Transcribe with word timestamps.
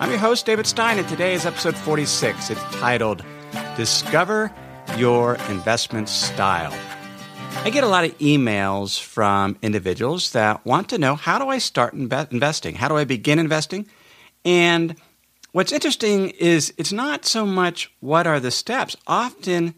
I'm 0.00 0.08
your 0.08 0.18
host, 0.18 0.46
David 0.46 0.66
Stein, 0.66 0.98
and 0.98 1.06
today 1.06 1.34
is 1.34 1.44
episode 1.44 1.76
46. 1.76 2.48
It's 2.48 2.62
titled 2.76 3.22
Discover 3.76 4.50
Your 4.96 5.34
Investment 5.50 6.08
Style. 6.08 6.72
I 7.64 7.68
get 7.68 7.84
a 7.84 7.86
lot 7.86 8.06
of 8.06 8.16
emails 8.16 8.98
from 8.98 9.58
individuals 9.60 10.32
that 10.32 10.64
want 10.64 10.88
to 10.88 10.96
know 10.96 11.16
how 11.16 11.38
do 11.38 11.50
I 11.50 11.58
start 11.58 11.94
inve- 11.94 12.32
investing? 12.32 12.76
How 12.76 12.88
do 12.88 12.96
I 12.96 13.04
begin 13.04 13.38
investing? 13.38 13.86
And 14.42 14.96
what's 15.52 15.70
interesting 15.70 16.30
is 16.30 16.72
it's 16.78 16.92
not 16.92 17.26
so 17.26 17.44
much 17.44 17.92
what 18.00 18.26
are 18.26 18.40
the 18.40 18.50
steps. 18.50 18.96
Often 19.06 19.74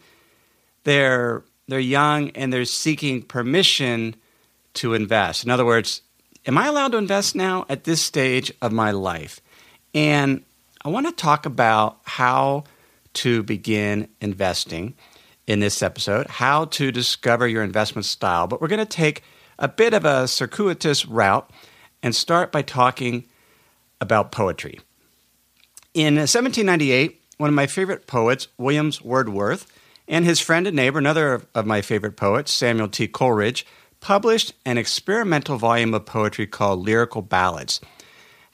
they're 0.85 1.43
they're 1.67 1.81
young 1.81 2.29
and 2.29 2.53
they're 2.53 2.63
seeking 2.63 3.23
permission 3.23 4.15
to 4.75 4.93
invest. 4.93 5.43
In 5.43 5.51
other 5.51 5.65
words, 5.65 6.01
am 6.45 6.57
I 6.57 6.67
allowed 6.67 6.93
to 6.93 6.97
invest 6.97 7.35
now 7.35 7.65
at 7.67 7.83
this 7.83 8.01
stage 8.01 8.53
of 8.61 8.71
my 8.71 8.91
life? 8.91 9.41
And 9.93 10.43
I 10.83 10.89
want 10.89 11.05
to 11.07 11.11
talk 11.11 11.45
about 11.45 11.99
how 12.03 12.63
to 13.13 13.43
begin 13.43 14.07
investing 14.21 14.95
in 15.45 15.59
this 15.59 15.81
episode, 15.81 16.27
how 16.27 16.65
to 16.65 16.91
discover 16.91 17.47
your 17.47 17.63
investment 17.63 18.05
style. 18.05 18.47
But 18.47 18.61
we're 18.61 18.67
going 18.67 18.79
to 18.79 18.85
take 18.85 19.23
a 19.59 19.67
bit 19.67 19.93
of 19.93 20.05
a 20.05 20.27
circuitous 20.27 21.05
route 21.05 21.49
and 22.01 22.15
start 22.15 22.51
by 22.51 22.61
talking 22.61 23.25
about 24.01 24.31
poetry. 24.31 24.79
In 25.93 26.15
1798, 26.15 27.21
one 27.37 27.49
of 27.49 27.53
my 27.53 27.67
favorite 27.67 28.07
poets, 28.07 28.47
Williams 28.57 29.01
Wordsworth, 29.01 29.71
and 30.07 30.25
his 30.25 30.39
friend 30.39 30.67
and 30.67 30.75
neighbor, 30.75 30.99
another 30.99 31.43
of 31.53 31.65
my 31.65 31.81
favorite 31.81 32.17
poets, 32.17 32.51
Samuel 32.51 32.89
T. 32.89 33.07
Coleridge, 33.07 33.65
published 34.01 34.53
an 34.65 34.77
experimental 34.77 35.57
volume 35.57 35.93
of 35.93 36.05
poetry 36.05 36.47
called 36.47 36.79
Lyrical 36.79 37.21
Ballads. 37.21 37.79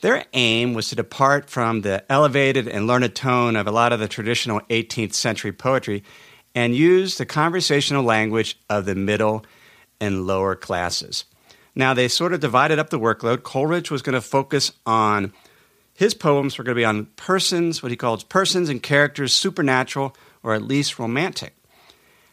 Their 0.02 0.26
aim 0.34 0.74
was 0.74 0.90
to 0.90 0.96
depart 0.96 1.50
from 1.50 1.82
the 1.82 2.10
elevated 2.10 2.68
and 2.68 2.88
learned 2.88 3.14
tone 3.16 3.56
of 3.56 3.68
a 3.68 3.72
lot 3.72 3.92
of 3.92 4.00
the 4.00 4.08
traditional 4.08 4.62
18th 4.70 5.14
century 5.14 5.52
poetry 5.52 6.04
and 6.56 6.76
use 6.76 7.18
the 7.18 7.26
conversational 7.26 8.04
language 8.04 8.58
of 8.70 8.86
the 8.86 8.96
middle 8.96 9.46
and 10.00 10.26
lower 10.26 10.56
classes. 10.56 11.26
Now, 11.76 11.94
they 11.94 12.08
sort 12.08 12.34
of 12.34 12.40
divided 12.40 12.80
up 12.80 12.90
the 12.90 13.00
workload. 13.00 13.44
Coleridge 13.44 13.92
was 13.92 14.02
going 14.02 14.14
to 14.14 14.22
focus 14.22 14.72
on 14.86 15.34
his 15.94 16.14
poems 16.14 16.58
were 16.58 16.64
going 16.64 16.76
to 16.76 16.80
be 16.80 16.86
on 16.86 17.08
persons, 17.18 17.84
what 17.84 17.92
he 17.92 17.98
calls 17.98 18.24
persons 18.24 18.70
and 18.70 18.82
characters, 18.82 19.34
supernatural 19.34 20.16
or 20.42 20.54
at 20.54 20.62
least 20.62 20.98
romantic. 20.98 21.54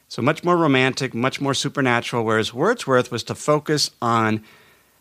So 0.07 0.23
much 0.23 0.45
more 0.45 0.57
romantic, 0.57 1.15
much 1.15 1.41
more 1.41 1.53
supernatural, 1.53 2.25
whereas 2.25 2.55
Wordsworth 2.55 3.11
was 3.11 3.25
to 3.25 3.35
focus 3.35 3.91
on 4.01 4.45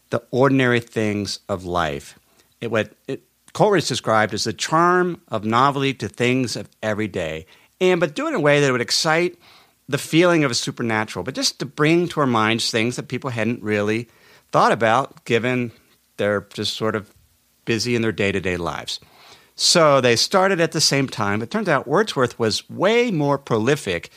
the 0.10 0.24
ordinary 0.32 0.80
things 0.80 1.40
of 1.48 1.64
life. 1.64 2.18
It, 2.62 2.72
what 2.72 2.94
it, 3.08 3.24
Coleridge 3.54 3.88
described 3.88 4.34
as 4.34 4.44
the 4.44 4.54
charm 4.54 5.22
of 5.30 5.46
novelty 5.46 5.94
to 5.96 6.08
things 6.08 6.56
of 6.56 6.70
every 6.84 7.08
day, 7.08 7.46
and 7.80 8.00
but 8.00 8.16
do 8.16 8.26
it 8.26 8.30
in 8.30 8.36
a 8.36 8.40
way 8.40 8.60
that 8.60 8.72
would 8.72 8.82
excite 8.82 9.38
the 9.88 9.98
feeling 9.98 10.44
of 10.44 10.52
a 10.52 10.56
supernatural, 10.56 11.24
but 11.24 11.36
just 11.36 11.60
to 11.60 11.66
bring 11.66 12.08
to 12.08 12.20
our 12.20 12.26
minds 12.26 12.72
things 12.72 12.96
that 12.96 13.08
people 13.08 13.30
hadn't 13.30 13.62
really 13.62 14.10
thought 14.52 14.72
about, 14.72 15.24
given 15.26 15.72
they're 16.18 16.48
just 16.54 16.76
sort 16.76 16.96
of 16.96 17.14
busy 17.66 17.96
in 17.96 18.02
their 18.02 18.12
day 18.12 18.32
to 18.32 18.40
day 18.40 18.58
lives. 18.58 19.00
So 19.56 20.02
they 20.02 20.16
started 20.16 20.60
at 20.60 20.74
the 20.74 20.82
same 20.82 21.08
time. 21.08 21.42
It 21.42 21.50
turns 21.50 21.70
out 21.70 21.88
Wordsworth 21.88 22.38
was 22.38 22.70
way 22.70 23.10
more 23.10 23.38
prolific 23.38 24.10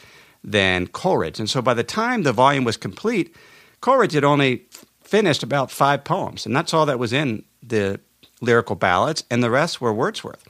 than 0.43 0.89
Coleridge. 0.89 1.39
And 1.39 1.49
so 1.49 1.63
by 1.63 1.75
the 1.75 1.85
time 1.85 2.23
the 2.23 2.33
volume 2.33 2.65
was 2.65 2.77
complete, 2.77 3.35
Coleridge 3.81 4.15
had 4.15 4.25
only 4.25 4.67
finished 5.03 5.43
about 5.43 5.71
five 5.71 6.05
poems, 6.05 6.45
and 6.45 6.57
that's 6.57 6.75
all 6.75 6.87
that 6.87 6.99
was 6.99 7.13
in 7.13 7.45
the 7.63 8.01
lyrical 8.41 8.77
ballads, 8.77 9.25
and 9.31 9.43
the 9.43 9.51
rest 9.51 9.81
were 9.81 9.93
Wordsworth. 9.93 10.49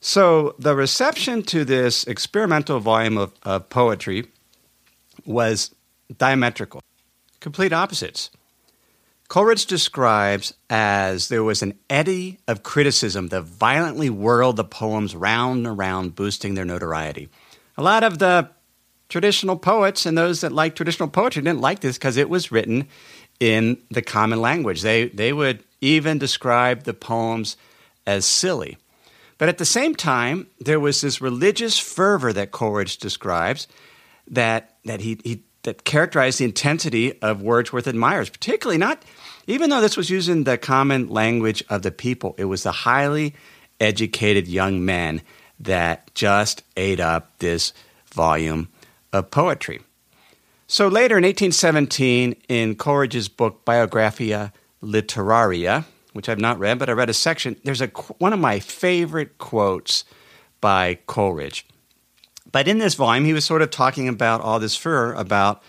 So 0.00 0.54
the 0.58 0.74
reception 0.74 1.42
to 1.44 1.64
this 1.64 2.04
experimental 2.04 2.80
volume 2.80 3.18
of, 3.18 3.32
of 3.42 3.68
poetry 3.70 4.26
was 5.24 5.74
diametrical, 6.16 6.82
complete 7.40 7.72
opposites. 7.72 8.30
Coleridge 9.28 9.66
describes 9.66 10.54
as 10.70 11.28
there 11.28 11.42
was 11.42 11.62
an 11.62 11.76
eddy 11.90 12.38
of 12.46 12.62
criticism 12.62 13.28
that 13.28 13.42
violently 13.42 14.08
whirled 14.08 14.56
the 14.56 14.64
poems 14.64 15.16
round 15.16 15.66
and 15.66 15.76
round, 15.76 16.14
boosting 16.14 16.54
their 16.54 16.64
notoriety. 16.64 17.28
A 17.76 17.82
lot 17.82 18.04
of 18.04 18.18
the 18.18 18.50
traditional 19.08 19.56
poets 19.56 20.06
and 20.06 20.16
those 20.16 20.40
that 20.40 20.52
like 20.52 20.74
traditional 20.74 21.08
poetry 21.08 21.42
didn't 21.42 21.60
like 21.60 21.80
this 21.80 21.98
because 21.98 22.16
it 22.16 22.28
was 22.28 22.52
written 22.52 22.86
in 23.40 23.78
the 23.90 24.02
common 24.02 24.40
language. 24.40 24.82
They, 24.82 25.08
they 25.08 25.32
would 25.32 25.62
even 25.80 26.18
describe 26.18 26.84
the 26.84 26.94
poems 26.94 27.56
as 28.06 28.24
silly. 28.24 28.78
But 29.38 29.48
at 29.48 29.58
the 29.58 29.64
same 29.64 29.94
time, 29.94 30.46
there 30.58 30.80
was 30.80 31.00
this 31.00 31.20
religious 31.20 31.78
fervor 31.78 32.32
that 32.32 32.52
Coleridge 32.52 32.96
describes 32.98 33.68
that, 34.28 34.76
that 34.84 35.00
he, 35.00 35.18
he 35.22 35.42
that 35.66 35.84
characterized 35.84 36.38
the 36.38 36.44
intensity 36.44 37.20
of 37.20 37.42
Wordsworth 37.42 37.86
admirers, 37.86 38.30
particularly 38.30 38.78
not, 38.78 39.02
even 39.46 39.68
though 39.68 39.80
this 39.80 39.96
was 39.96 40.08
using 40.08 40.44
the 40.44 40.56
common 40.56 41.08
language 41.08 41.62
of 41.68 41.82
the 41.82 41.90
people, 41.90 42.34
it 42.38 42.44
was 42.44 42.62
the 42.62 42.72
highly 42.72 43.34
educated 43.78 44.48
young 44.48 44.84
men 44.84 45.22
that 45.60 46.14
just 46.14 46.62
ate 46.76 47.00
up 47.00 47.38
this 47.38 47.72
volume 48.14 48.68
of 49.12 49.30
poetry. 49.30 49.80
So 50.68 50.88
later 50.88 51.16
in 51.16 51.22
1817, 51.22 52.36
in 52.48 52.74
Coleridge's 52.74 53.28
book 53.28 53.64
Biographia 53.64 54.52
Literaria, 54.82 55.84
which 56.12 56.28
I've 56.28 56.40
not 56.40 56.58
read, 56.58 56.78
but 56.78 56.88
I 56.88 56.92
read 56.92 57.08
a 57.08 57.14
section, 57.14 57.56
there's 57.62 57.80
a, 57.80 57.86
one 58.18 58.32
of 58.32 58.40
my 58.40 58.58
favorite 58.58 59.38
quotes 59.38 60.04
by 60.60 60.98
Coleridge. 61.06 61.66
But 62.50 62.66
in 62.66 62.78
this 62.78 62.94
volume, 62.94 63.24
he 63.24 63.32
was 63.32 63.44
sort 63.44 63.62
of 63.62 63.70
talking 63.70 64.08
about 64.08 64.40
all 64.40 64.58
this 64.58 64.76
furor 64.76 65.12
about 65.14 65.62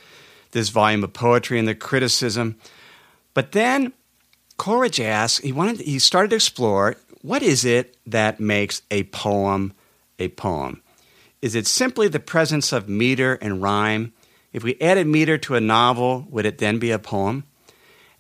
this 0.51 0.69
volume 0.69 1.03
of 1.03 1.13
poetry 1.13 1.59
and 1.59 1.67
the 1.67 1.75
criticism. 1.75 2.55
But 3.33 3.51
then 3.51 3.93
Coleridge 4.57 4.99
asked, 4.99 5.41
he 5.41 5.51
wanted, 5.51 5.81
he 5.81 5.99
started 5.99 6.29
to 6.29 6.35
explore 6.35 6.95
what 7.21 7.43
is 7.43 7.65
it 7.65 7.97
that 8.05 8.39
makes 8.39 8.81
a 8.89 9.03
poem 9.03 9.73
a 10.17 10.29
poem? 10.29 10.81
Is 11.41 11.53
it 11.53 11.67
simply 11.67 12.07
the 12.07 12.19
presence 12.19 12.71
of 12.71 12.89
meter 12.89 13.35
and 13.35 13.61
rhyme? 13.61 14.13
If 14.57 14.63
we 14.63 14.75
added 14.81 15.05
meter 15.05 15.37
to 15.37 15.53
a 15.53 15.61
novel, 15.61 16.25
would 16.31 16.47
it 16.47 16.57
then 16.57 16.79
be 16.79 16.89
a 16.89 16.97
poem? 16.97 17.43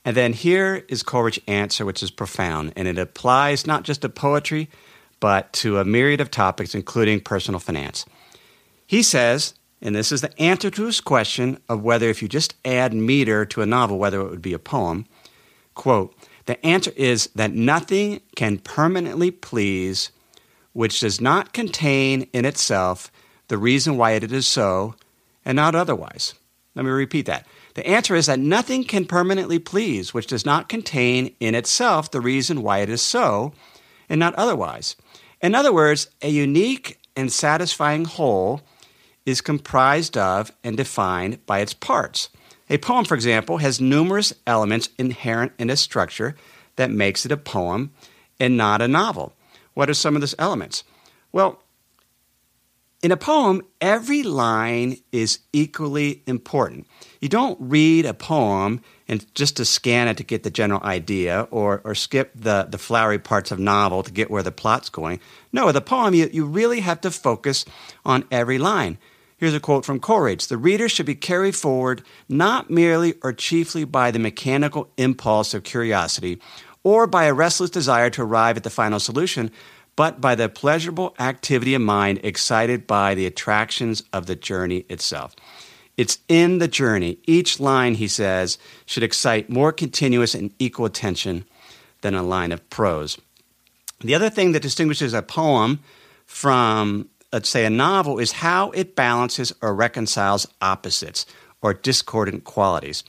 And 0.05 0.15
then 0.15 0.33
here 0.33 0.85
is 0.87 1.01
Coleridge's 1.01 1.43
answer, 1.47 1.83
which 1.83 2.03
is 2.03 2.11
profound, 2.11 2.73
and 2.75 2.87
it 2.87 2.99
applies 2.99 3.65
not 3.65 3.81
just 3.81 4.01
to 4.01 4.09
poetry, 4.09 4.69
but 5.19 5.51
to 5.53 5.79
a 5.79 5.83
myriad 5.83 6.21
of 6.21 6.29
topics, 6.29 6.75
including 6.75 7.21
personal 7.21 7.59
finance. 7.59 8.05
He 8.85 9.01
says, 9.01 9.55
and 9.81 9.95
this 9.95 10.11
is 10.11 10.21
the 10.21 10.39
answer 10.39 10.69
to 10.69 10.85
his 10.85 11.01
question 11.01 11.57
of 11.67 11.81
whether 11.81 12.07
if 12.07 12.21
you 12.21 12.27
just 12.27 12.53
add 12.63 12.93
meter 12.93 13.43
to 13.47 13.63
a 13.63 13.65
novel, 13.65 13.97
whether 13.97 14.21
it 14.21 14.29
would 14.29 14.43
be 14.43 14.53
a 14.53 14.59
poem, 14.59 15.07
quote, 15.73 16.15
the 16.45 16.63
answer 16.63 16.91
is 16.95 17.31
that 17.33 17.53
nothing 17.53 18.21
can 18.35 18.59
permanently 18.59 19.31
please 19.31 20.11
which 20.73 20.99
does 20.99 21.19
not 21.19 21.51
contain 21.51 22.29
in 22.31 22.45
itself 22.45 23.11
the 23.47 23.57
reason 23.57 23.97
why 23.97 24.11
it 24.11 24.31
is 24.31 24.45
so 24.45 24.93
and 25.47 25.55
not 25.55 25.73
otherwise. 25.73 26.33
Let 26.75 26.83
me 26.83 26.91
repeat 26.91 27.25
that. 27.25 27.47
The 27.73 27.87
answer 27.87 28.15
is 28.15 28.25
that 28.25 28.37
nothing 28.37 28.83
can 28.83 29.05
permanently 29.05 29.59
please 29.59 30.13
which 30.13 30.27
does 30.27 30.45
not 30.45 30.67
contain 30.67 31.33
in 31.39 31.55
itself 31.55 32.11
the 32.11 32.19
reason 32.19 32.61
why 32.61 32.79
it 32.79 32.89
is 32.89 33.01
so 33.01 33.53
and 34.09 34.19
not 34.19 34.35
otherwise. 34.35 34.97
In 35.41 35.55
other 35.55 35.71
words, 35.71 36.09
a 36.21 36.29
unique 36.29 36.99
and 37.15 37.31
satisfying 37.31 38.03
whole 38.03 38.61
is 39.25 39.39
comprised 39.39 40.17
of 40.17 40.51
and 40.65 40.75
defined 40.75 41.43
by 41.45 41.59
its 41.59 41.73
parts. 41.73 42.27
A 42.69 42.77
poem, 42.77 43.05
for 43.05 43.15
example, 43.15 43.57
has 43.57 43.79
numerous 43.79 44.33
elements 44.45 44.89
inherent 44.97 45.53
in 45.57 45.69
its 45.69 45.81
structure 45.81 46.35
that 46.75 46.91
makes 46.91 47.25
it 47.25 47.31
a 47.31 47.37
poem 47.37 47.93
and 48.37 48.57
not 48.57 48.81
a 48.81 48.87
novel. 48.87 49.33
What 49.75 49.89
are 49.89 49.93
some 49.93 50.15
of 50.15 50.21
those 50.21 50.35
elements? 50.37 50.83
Well, 51.31 51.61
In 53.03 53.11
a 53.11 53.17
poem, 53.17 53.61
every 53.79 54.23
line 54.23 54.97
is 55.11 55.39
equally 55.53 56.23
important. 56.25 56.87
You 57.21 57.29
don't 57.29 57.57
read 57.61 58.07
a 58.07 58.13
poem 58.15 58.81
and 59.07 59.23
just 59.35 59.57
to 59.57 59.65
scan 59.65 60.07
it 60.07 60.17
to 60.17 60.23
get 60.23 60.41
the 60.41 60.49
general 60.49 60.81
idea 60.81 61.47
or, 61.51 61.81
or 61.83 61.93
skip 61.93 62.31
the, 62.33 62.65
the 62.67 62.79
flowery 62.79 63.19
parts 63.19 63.51
of 63.51 63.59
novel 63.59 64.01
to 64.01 64.11
get 64.11 64.31
where 64.31 64.41
the 64.41 64.51
plot's 64.51 64.89
going. 64.89 65.19
No, 65.53 65.67
with 65.67 65.75
a 65.75 65.81
poem, 65.81 66.15
you, 66.15 66.27
you 66.33 66.45
really 66.47 66.79
have 66.79 66.99
to 67.01 67.11
focus 67.11 67.65
on 68.03 68.25
every 68.31 68.57
line. 68.57 68.97
Here's 69.37 69.53
a 69.53 69.59
quote 69.59 69.85
from 69.85 69.99
Coleridge 69.99 70.47
The 70.47 70.57
reader 70.57 70.89
should 70.89 71.05
be 71.05 71.13
carried 71.13 71.55
forward 71.55 72.01
not 72.27 72.71
merely 72.71 73.13
or 73.21 73.31
chiefly 73.31 73.83
by 73.83 74.09
the 74.09 74.17
mechanical 74.17 74.89
impulse 74.97 75.53
of 75.53 75.63
curiosity 75.63 76.41
or 76.83 77.05
by 77.05 77.25
a 77.25 77.33
restless 77.33 77.69
desire 77.69 78.09
to 78.09 78.23
arrive 78.23 78.57
at 78.57 78.63
the 78.63 78.69
final 78.69 78.99
solution, 78.99 79.51
but 79.97 80.21
by 80.21 80.35
the 80.35 80.47
pleasurable 80.47 81.13
activity 81.19 81.73
of 81.73 81.81
mind 81.81 82.21
excited 82.23 82.87
by 82.87 83.13
the 83.13 83.25
attractions 83.25 84.03
of 84.13 84.27
the 84.27 84.35
journey 84.35 84.85
itself. 84.87 85.35
It's 85.97 86.19
in 86.29 86.59
the 86.59 86.67
journey. 86.67 87.17
Each 87.25 87.59
line, 87.59 87.95
he 87.95 88.07
says, 88.07 88.59
should 88.85 89.03
excite 89.03 89.49
more 89.49 89.73
continuous 89.73 90.35
and 90.35 90.53
equal 90.59 90.85
attention 90.85 91.43
than 92.01 92.13
a 92.13 92.21
line 92.21 92.51
of 92.51 92.69
prose. 92.69 93.17
The 94.01 94.13
other 94.13 94.29
thing 94.29 94.51
that 94.51 94.61
distinguishes 94.61 95.15
a 95.15 95.23
poem 95.23 95.79
from, 96.27 97.09
let's 97.33 97.49
say, 97.49 97.65
a 97.65 97.69
novel 97.71 98.19
is 98.19 98.33
how 98.33 98.69
it 98.71 98.95
balances 98.95 99.51
or 99.61 99.73
reconciles 99.73 100.47
opposites 100.61 101.25
or 101.63 101.73
discordant 101.73 102.43
qualities. 102.43 103.03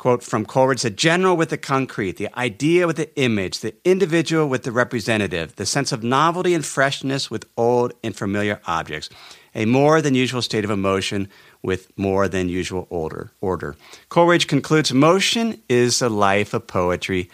Quote 0.00 0.22
from 0.22 0.46
Coleridge 0.46 0.80
the 0.80 0.88
general 0.88 1.36
with 1.36 1.50
the 1.50 1.58
concrete, 1.58 2.16
the 2.16 2.34
idea 2.34 2.86
with 2.86 2.96
the 2.96 3.14
image, 3.20 3.60
the 3.60 3.74
individual 3.84 4.48
with 4.48 4.62
the 4.62 4.72
representative, 4.72 5.54
the 5.56 5.66
sense 5.66 5.92
of 5.92 6.02
novelty 6.02 6.54
and 6.54 6.64
freshness 6.64 7.30
with 7.30 7.44
old 7.54 7.92
and 8.02 8.16
familiar 8.16 8.62
objects, 8.66 9.10
a 9.54 9.66
more 9.66 10.00
than 10.00 10.14
usual 10.14 10.40
state 10.40 10.64
of 10.64 10.70
emotion 10.70 11.28
with 11.62 11.92
more 11.98 12.28
than 12.28 12.48
usual 12.48 12.86
order. 12.88 13.30
order. 13.42 13.76
Coleridge 14.08 14.46
concludes 14.46 14.90
motion 14.90 15.60
is 15.68 15.98
the 15.98 16.08
life 16.08 16.54
of 16.54 16.66
poetry 16.66 17.28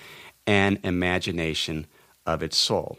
and 0.44 0.80
imagination 0.82 1.86
of 2.26 2.42
its 2.42 2.56
soul. 2.56 2.98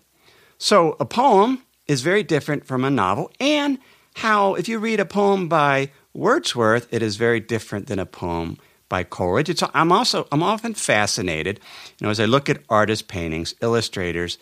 So 0.58 0.96
a 0.98 1.06
poem 1.06 1.64
is 1.88 2.04
very 2.04 2.24
different 2.24 2.66
from 2.66 2.86
a 2.86 2.90
novel, 2.90 3.34
and 3.38 3.80
how, 4.16 4.56
if 4.56 4.70
you 4.70 4.80
read 4.80 5.02
a 5.02 5.06
poem 5.06 5.50
by 5.50 5.92
Wordsworth, 6.14 6.88
it 6.90 7.02
is 7.02 7.18
very 7.18 7.42
different 7.42 7.88
than 7.88 8.00
a 8.00 8.06
poem 8.06 8.60
by 8.90 9.04
Coleridge. 9.04 9.50
It's, 9.50 9.64
I'm 9.74 9.92
also 9.92 10.28
I'm 10.32 10.44
often 10.44 10.74
fascinated, 10.74 11.60
you 12.00 12.06
know, 12.06 12.12
as 12.12 12.20
I 12.20 12.26
look 12.26 12.50
at 12.50 12.64
artist 12.70 13.08
paintings, 13.08 13.56
illustrators, 13.62 14.38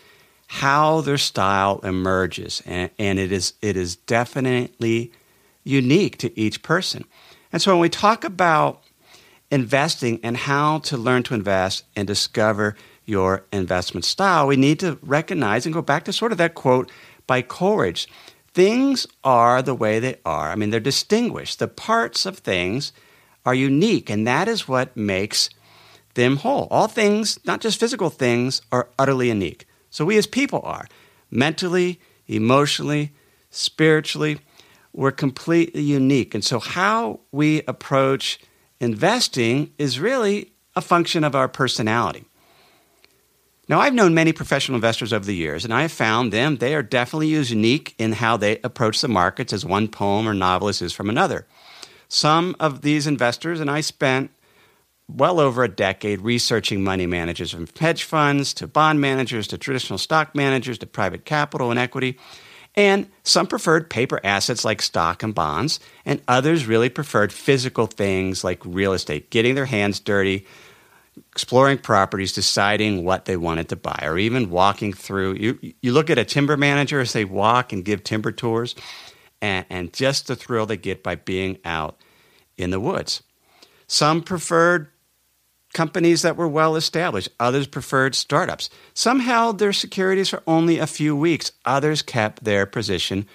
how 0.47 1.01
their 1.01 1.17
style 1.17 1.79
emerges, 1.83 2.61
and, 2.65 2.89
and 2.99 3.19
it 3.19 3.31
is 3.31 3.53
it 3.61 3.77
is 3.77 3.95
definitely 3.95 5.11
unique 5.63 6.17
to 6.19 6.39
each 6.39 6.61
person. 6.61 7.05
And 7.51 7.61
so 7.61 7.71
when 7.71 7.81
we 7.81 7.89
talk 7.89 8.23
about 8.23 8.83
investing 9.51 10.19
and 10.23 10.35
how 10.37 10.79
to 10.79 10.97
learn 10.97 11.23
to 11.23 11.33
invest 11.33 11.85
and 11.95 12.07
discover 12.07 12.75
your 13.05 13.45
investment 13.51 14.05
style, 14.05 14.47
we 14.47 14.55
need 14.55 14.79
to 14.79 14.97
recognize 15.01 15.65
and 15.65 15.73
go 15.73 15.81
back 15.81 16.03
to 16.05 16.13
sort 16.13 16.31
of 16.31 16.37
that 16.37 16.55
quote 16.55 16.91
by 17.27 17.41
Coleridge. 17.41 18.07
Things 18.53 19.05
are 19.23 19.61
the 19.61 19.75
way 19.75 19.99
they 19.99 20.17
are. 20.25 20.49
I 20.49 20.55
mean, 20.55 20.69
they're 20.69 20.79
distinguished. 20.79 21.59
The 21.59 21.67
parts 21.67 22.25
of 22.25 22.37
things 22.37 22.93
are 23.45 23.55
unique, 23.55 24.09
and 24.09 24.25
that 24.25 24.47
is 24.47 24.67
what 24.67 24.95
makes 24.97 25.49
them 26.15 26.37
whole. 26.37 26.67
All 26.71 26.87
things, 26.87 27.39
not 27.45 27.61
just 27.61 27.79
physical 27.79 28.09
things, 28.09 28.61
are 28.71 28.89
utterly 28.97 29.27
unique. 29.27 29.67
So 29.89 30.05
we 30.05 30.17
as 30.17 30.27
people 30.27 30.61
are 30.63 30.87
mentally, 31.29 31.99
emotionally, 32.27 33.11
spiritually, 33.49 34.39
we're 34.93 35.11
completely 35.11 35.81
unique. 35.81 36.33
And 36.33 36.43
so, 36.43 36.59
how 36.59 37.19
we 37.31 37.61
approach 37.67 38.39
investing 38.79 39.71
is 39.77 39.99
really 39.99 40.53
a 40.75 40.81
function 40.81 41.23
of 41.23 41.35
our 41.35 41.47
personality. 41.47 42.25
Now, 43.67 43.79
I've 43.79 43.95
known 43.95 44.13
many 44.13 44.31
professional 44.31 44.75
investors 44.75 45.11
over 45.11 45.25
the 45.25 45.35
years, 45.35 45.65
and 45.65 45.73
I 45.73 45.81
have 45.81 45.91
found 45.91 46.31
them, 46.31 46.57
they 46.57 46.75
are 46.75 46.83
definitely 46.83 47.33
as 47.33 47.49
unique 47.49 47.95
in 47.97 48.11
how 48.13 48.37
they 48.37 48.59
approach 48.59 49.01
the 49.01 49.07
markets 49.07 49.53
as 49.53 49.65
one 49.65 49.87
poem 49.87 50.27
or 50.29 50.35
novelist 50.35 50.83
is 50.83 50.93
from 50.93 51.09
another. 51.09 51.47
Some 52.07 52.55
of 52.59 52.81
these 52.81 53.07
investors, 53.07 53.59
and 53.59 53.69
I 53.69 53.81
spent 53.81 54.31
well 55.07 55.39
over 55.39 55.63
a 55.63 55.69
decade 55.69 56.21
researching 56.21 56.83
money 56.83 57.05
managers 57.05 57.51
from 57.51 57.67
hedge 57.79 58.03
funds 58.03 58.53
to 58.55 58.67
bond 58.67 58.99
managers 58.99 59.47
to 59.47 59.57
traditional 59.57 59.99
stock 59.99 60.35
managers 60.35 60.77
to 60.79 60.85
private 60.87 61.25
capital 61.25 61.69
and 61.69 61.79
equity. 61.79 62.17
And 62.75 63.07
some 63.23 63.47
preferred 63.47 63.89
paper 63.89 64.19
assets 64.23 64.65
like 64.65 64.81
stock 64.81 65.23
and 65.23 65.33
bonds, 65.33 65.79
and 66.05 66.21
others 66.27 66.65
really 66.65 66.89
preferred 66.89 67.31
physical 67.31 67.87
things 67.87 68.43
like 68.43 68.59
real 68.65 68.93
estate, 68.93 69.29
getting 69.29 69.55
their 69.55 69.65
hands 69.65 70.01
dirty, 70.01 70.45
exploring 71.31 71.77
properties, 71.77 72.33
deciding 72.33 73.05
what 73.05 73.25
they 73.25 73.37
wanted 73.37 73.69
to 73.69 73.77
buy, 73.77 73.99
or 74.01 74.17
even 74.17 74.49
walking 74.49 74.91
through. 74.91 75.35
You, 75.35 75.73
you 75.81 75.93
look 75.93 76.09
at 76.09 76.17
a 76.17 76.25
timber 76.25 76.57
manager 76.57 76.99
as 76.99 77.13
they 77.13 77.23
walk 77.23 77.71
and 77.71 77.85
give 77.85 78.03
timber 78.03 78.33
tours, 78.33 78.75
and, 79.45 79.65
and 79.69 79.93
just 79.93 80.25
the 80.25 80.35
thrill 80.35 80.65
they 80.65 80.77
get 80.77 81.03
by 81.03 81.15
being 81.15 81.59
out 81.63 81.97
in 82.57 82.71
the 82.71 82.79
woods. 82.79 83.21
Some 83.87 84.23
preferred 84.23 84.87
companies 85.73 86.23
that 86.23 86.35
were 86.35 86.47
well 86.47 86.75
established. 86.75 87.29
Others 87.39 87.67
preferred 87.67 88.15
startups. 88.15 88.69
Some 88.95 89.19
held 89.19 89.59
their 89.59 89.73
securities 89.73 90.29
for 90.29 90.41
only 90.47 90.79
a 90.79 90.87
few 90.87 91.15
weeks. 91.15 91.51
Others 91.65 92.01
kept 92.01 92.43
their 92.43 92.65
position 92.65 93.27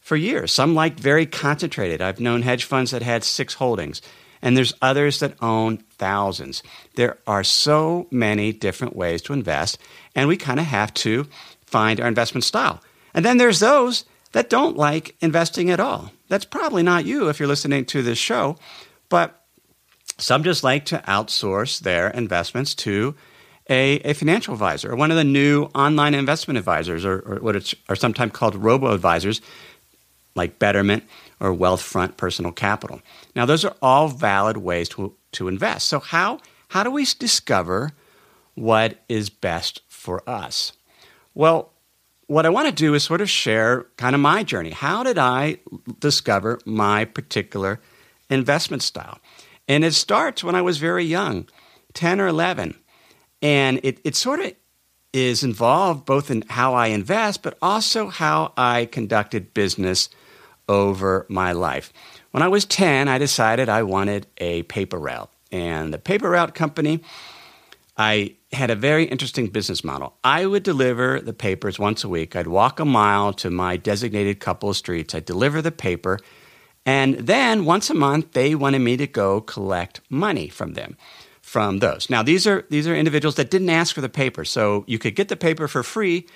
for 0.00 0.16
years. 0.16 0.50
Some 0.50 0.74
liked 0.74 0.98
very 0.98 1.26
concentrated. 1.26 2.02
I've 2.02 2.18
known 2.18 2.42
hedge 2.42 2.64
funds 2.64 2.90
that 2.90 3.02
had 3.02 3.22
six 3.22 3.54
holdings, 3.54 4.02
and 4.40 4.56
there's 4.56 4.74
others 4.82 5.20
that 5.20 5.40
own 5.40 5.76
thousands. 5.98 6.64
There 6.96 7.18
are 7.26 7.44
so 7.44 8.08
many 8.10 8.52
different 8.52 8.96
ways 8.96 9.22
to 9.22 9.32
invest, 9.32 9.78
and 10.16 10.26
we 10.28 10.36
kind 10.36 10.58
of 10.58 10.66
have 10.66 10.92
to 10.94 11.28
find 11.66 12.00
our 12.00 12.08
investment 12.08 12.42
style. 12.42 12.82
And 13.14 13.24
then 13.24 13.36
there's 13.36 13.60
those 13.60 14.04
that 14.32 14.50
don't 14.50 14.76
like 14.76 15.16
investing 15.20 15.70
at 15.70 15.80
all. 15.80 16.10
That's 16.28 16.44
probably 16.44 16.82
not 16.82 17.04
you 17.04 17.28
if 17.28 17.38
you're 17.38 17.48
listening 17.48 17.84
to 17.86 18.02
this 18.02 18.18
show, 18.18 18.56
but 19.08 19.44
some 20.18 20.42
just 20.42 20.64
like 20.64 20.84
to 20.86 20.98
outsource 21.06 21.80
their 21.80 22.08
investments 22.08 22.74
to 22.76 23.14
a, 23.68 23.96
a 24.00 24.12
financial 24.14 24.54
advisor 24.54 24.92
or 24.92 24.96
one 24.96 25.10
of 25.10 25.16
the 25.16 25.24
new 25.24 25.64
online 25.74 26.14
investment 26.14 26.58
advisors, 26.58 27.04
or, 27.04 27.20
or 27.20 27.36
what 27.40 27.74
are 27.88 27.96
sometimes 27.96 28.32
called 28.32 28.54
robo 28.54 28.92
advisors, 28.92 29.40
like 30.34 30.58
Betterment 30.58 31.04
or 31.40 31.54
Wealthfront 31.54 32.16
Personal 32.16 32.52
Capital. 32.52 33.00
Now, 33.36 33.44
those 33.44 33.64
are 33.64 33.74
all 33.82 34.08
valid 34.08 34.58
ways 34.58 34.88
to, 34.90 35.14
to 35.32 35.48
invest. 35.48 35.88
So, 35.88 36.00
how, 36.00 36.40
how 36.68 36.82
do 36.82 36.90
we 36.90 37.06
discover 37.18 37.92
what 38.54 38.98
is 39.08 39.30
best 39.30 39.82
for 39.88 40.28
us? 40.28 40.72
Well, 41.34 41.71
what 42.32 42.46
I 42.46 42.48
want 42.48 42.66
to 42.66 42.74
do 42.74 42.94
is 42.94 43.04
sort 43.04 43.20
of 43.20 43.28
share 43.28 43.84
kind 43.98 44.14
of 44.14 44.20
my 44.20 44.42
journey. 44.42 44.70
How 44.70 45.02
did 45.02 45.18
I 45.18 45.58
discover 46.00 46.58
my 46.64 47.04
particular 47.04 47.78
investment 48.30 48.82
style? 48.82 49.18
And 49.68 49.84
it 49.84 49.92
starts 49.92 50.42
when 50.42 50.54
I 50.54 50.62
was 50.62 50.78
very 50.78 51.04
young, 51.04 51.46
10 51.92 52.22
or 52.22 52.26
11. 52.28 52.74
And 53.42 53.80
it, 53.82 54.00
it 54.02 54.16
sort 54.16 54.40
of 54.40 54.54
is 55.12 55.44
involved 55.44 56.06
both 56.06 56.30
in 56.30 56.42
how 56.48 56.72
I 56.72 56.86
invest, 56.86 57.42
but 57.42 57.58
also 57.60 58.08
how 58.08 58.54
I 58.56 58.86
conducted 58.86 59.52
business 59.52 60.08
over 60.70 61.26
my 61.28 61.52
life. 61.52 61.92
When 62.30 62.42
I 62.42 62.48
was 62.48 62.64
10, 62.64 63.08
I 63.08 63.18
decided 63.18 63.68
I 63.68 63.82
wanted 63.82 64.26
a 64.38 64.62
paper 64.62 64.98
route. 64.98 65.30
And 65.50 65.92
the 65.92 65.98
paper 65.98 66.30
route 66.30 66.54
company, 66.54 67.02
I 68.02 68.34
had 68.52 68.70
a 68.70 68.76
very 68.76 69.04
interesting 69.04 69.46
business 69.46 69.82
model. 69.84 70.14
I 70.24 70.46
would 70.46 70.62
deliver 70.62 71.20
the 71.20 71.32
papers 71.32 71.78
once 71.78 72.04
a 72.04 72.08
week. 72.08 72.36
I'd 72.36 72.46
walk 72.46 72.80
a 72.80 72.84
mile 72.84 73.32
to 73.34 73.50
my 73.50 73.76
designated 73.76 74.40
couple 74.40 74.68
of 74.70 74.76
streets. 74.76 75.14
I'd 75.14 75.24
deliver 75.24 75.62
the 75.62 75.72
paper 75.72 76.18
and 76.84 77.14
then 77.14 77.64
once 77.64 77.90
a 77.90 77.94
month, 77.94 78.32
they 78.32 78.54
wanted 78.54 78.80
me 78.80 78.96
to 78.96 79.06
go 79.06 79.40
collect 79.40 80.00
money 80.08 80.48
from 80.48 80.74
them 80.74 80.96
from 81.40 81.78
those. 81.78 82.08
Now, 82.08 82.22
these 82.22 82.46
are, 82.46 82.64
these 82.70 82.88
are 82.88 82.94
individuals 82.94 83.36
that 83.36 83.50
didn't 83.50 83.70
ask 83.70 83.94
for 83.94 84.00
the 84.00 84.08
paper. 84.08 84.44
So 84.44 84.84
you 84.86 84.98
could 84.98 85.14
get 85.14 85.28
the 85.28 85.36
paper 85.36 85.68
for 85.68 85.82
free, 85.82 86.26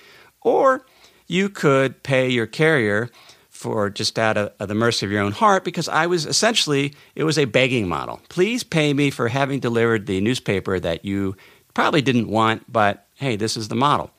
or 0.41 0.85
you 1.27 1.49
could 1.49 2.03
pay 2.03 2.29
your 2.29 2.45
carrier 2.45 3.09
for 3.49 3.89
just 3.89 4.19
out 4.19 4.37
of, 4.37 4.53
of, 4.59 4.67
the 4.67 4.75
mercy 4.75 5.05
of 5.05 5.11
your 5.11 5.21
own 5.21 5.31
heart 5.31 5.63
because 5.63 5.89
I 5.89 6.05
was 6.05 6.27
essentially, 6.27 6.93
it 7.15 7.23
was 7.23 7.39
a 7.39 7.45
begging 7.45 7.87
model. 7.87 8.21
Please 8.29 8.63
pay 8.63 8.93
me 8.93 9.09
for 9.09 9.29
having 9.29 9.59
delivered 9.59 10.05
the 10.05 10.21
newspaper 10.21 10.79
that 10.79 11.03
you 11.03 11.35
probably 11.77 12.01
didn't 12.01 12.27
want, 12.27 12.63
but 12.67 13.05
hey, 13.13 13.35
this 13.35 13.55
is 13.55 13.67
the 13.67 13.75
model. 13.75 14.09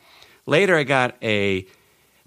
Later, 0.47 0.77
I 0.77 0.85
got 0.85 1.17
a 1.21 1.67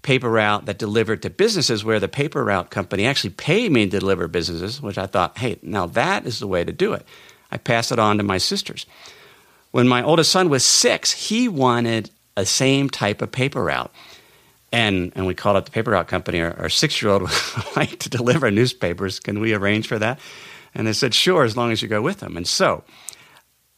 paper 0.02 0.30
route 0.30 0.66
that 0.66 0.78
delivered 0.78 1.22
to 1.22 1.30
businesses 1.30 1.86
where 1.86 2.02
the 2.02 2.10
paper 2.10 2.44
route 2.44 2.70
company 2.70 3.06
actually 3.06 3.30
paid 3.30 3.72
me 3.72 3.86
to 3.86 3.98
deliver 3.98 4.28
businesses, 4.28 4.82
which 4.82 4.98
I 4.98 5.06
thought, 5.06 5.38
hey, 5.38 5.58
now 5.62 5.86
that 5.86 6.26
is 6.26 6.40
the 6.40 6.48
way 6.48 6.66
to 6.66 6.74
do 6.74 6.92
it. 6.92 7.06
I 7.50 7.56
passed 7.56 7.94
it 7.94 7.98
on 7.98 8.18
to 8.18 8.24
my 8.24 8.40
sisters. 8.40 8.86
When 9.72 9.88
my 9.88 10.04
oldest 10.04 10.34
son 10.34 10.50
was 10.50 10.66
six, 10.66 11.14
he 11.14 11.48
wanted 11.48 12.12
a 12.36 12.46
same 12.46 12.90
type 12.90 13.22
of 13.22 13.32
paper 13.32 13.64
route. 13.64 13.94
And, 14.74 15.14
and 15.16 15.26
we 15.26 15.34
called 15.34 15.56
up 15.56 15.64
the 15.64 15.72
paper 15.72 15.92
route 15.92 16.10
company. 16.10 16.42
Our, 16.42 16.60
our 16.60 16.70
six 16.70 17.02
year 17.02 17.10
old 17.10 17.22
would 17.22 17.32
like 17.78 18.00
to 18.00 18.10
deliver 18.10 18.52
newspapers. 18.52 19.22
Can 19.22 19.40
we 19.40 19.54
arrange 19.54 19.88
for 19.88 19.98
that? 19.98 20.20
And 20.76 20.86
they 20.88 20.92
said, 20.92 21.14
sure, 21.14 21.46
as 21.46 21.56
long 21.56 21.72
as 21.72 21.82
you 21.82 21.88
go 21.88 22.02
with 22.02 22.20
them. 22.20 22.36
And 22.36 22.46
so 22.46 22.84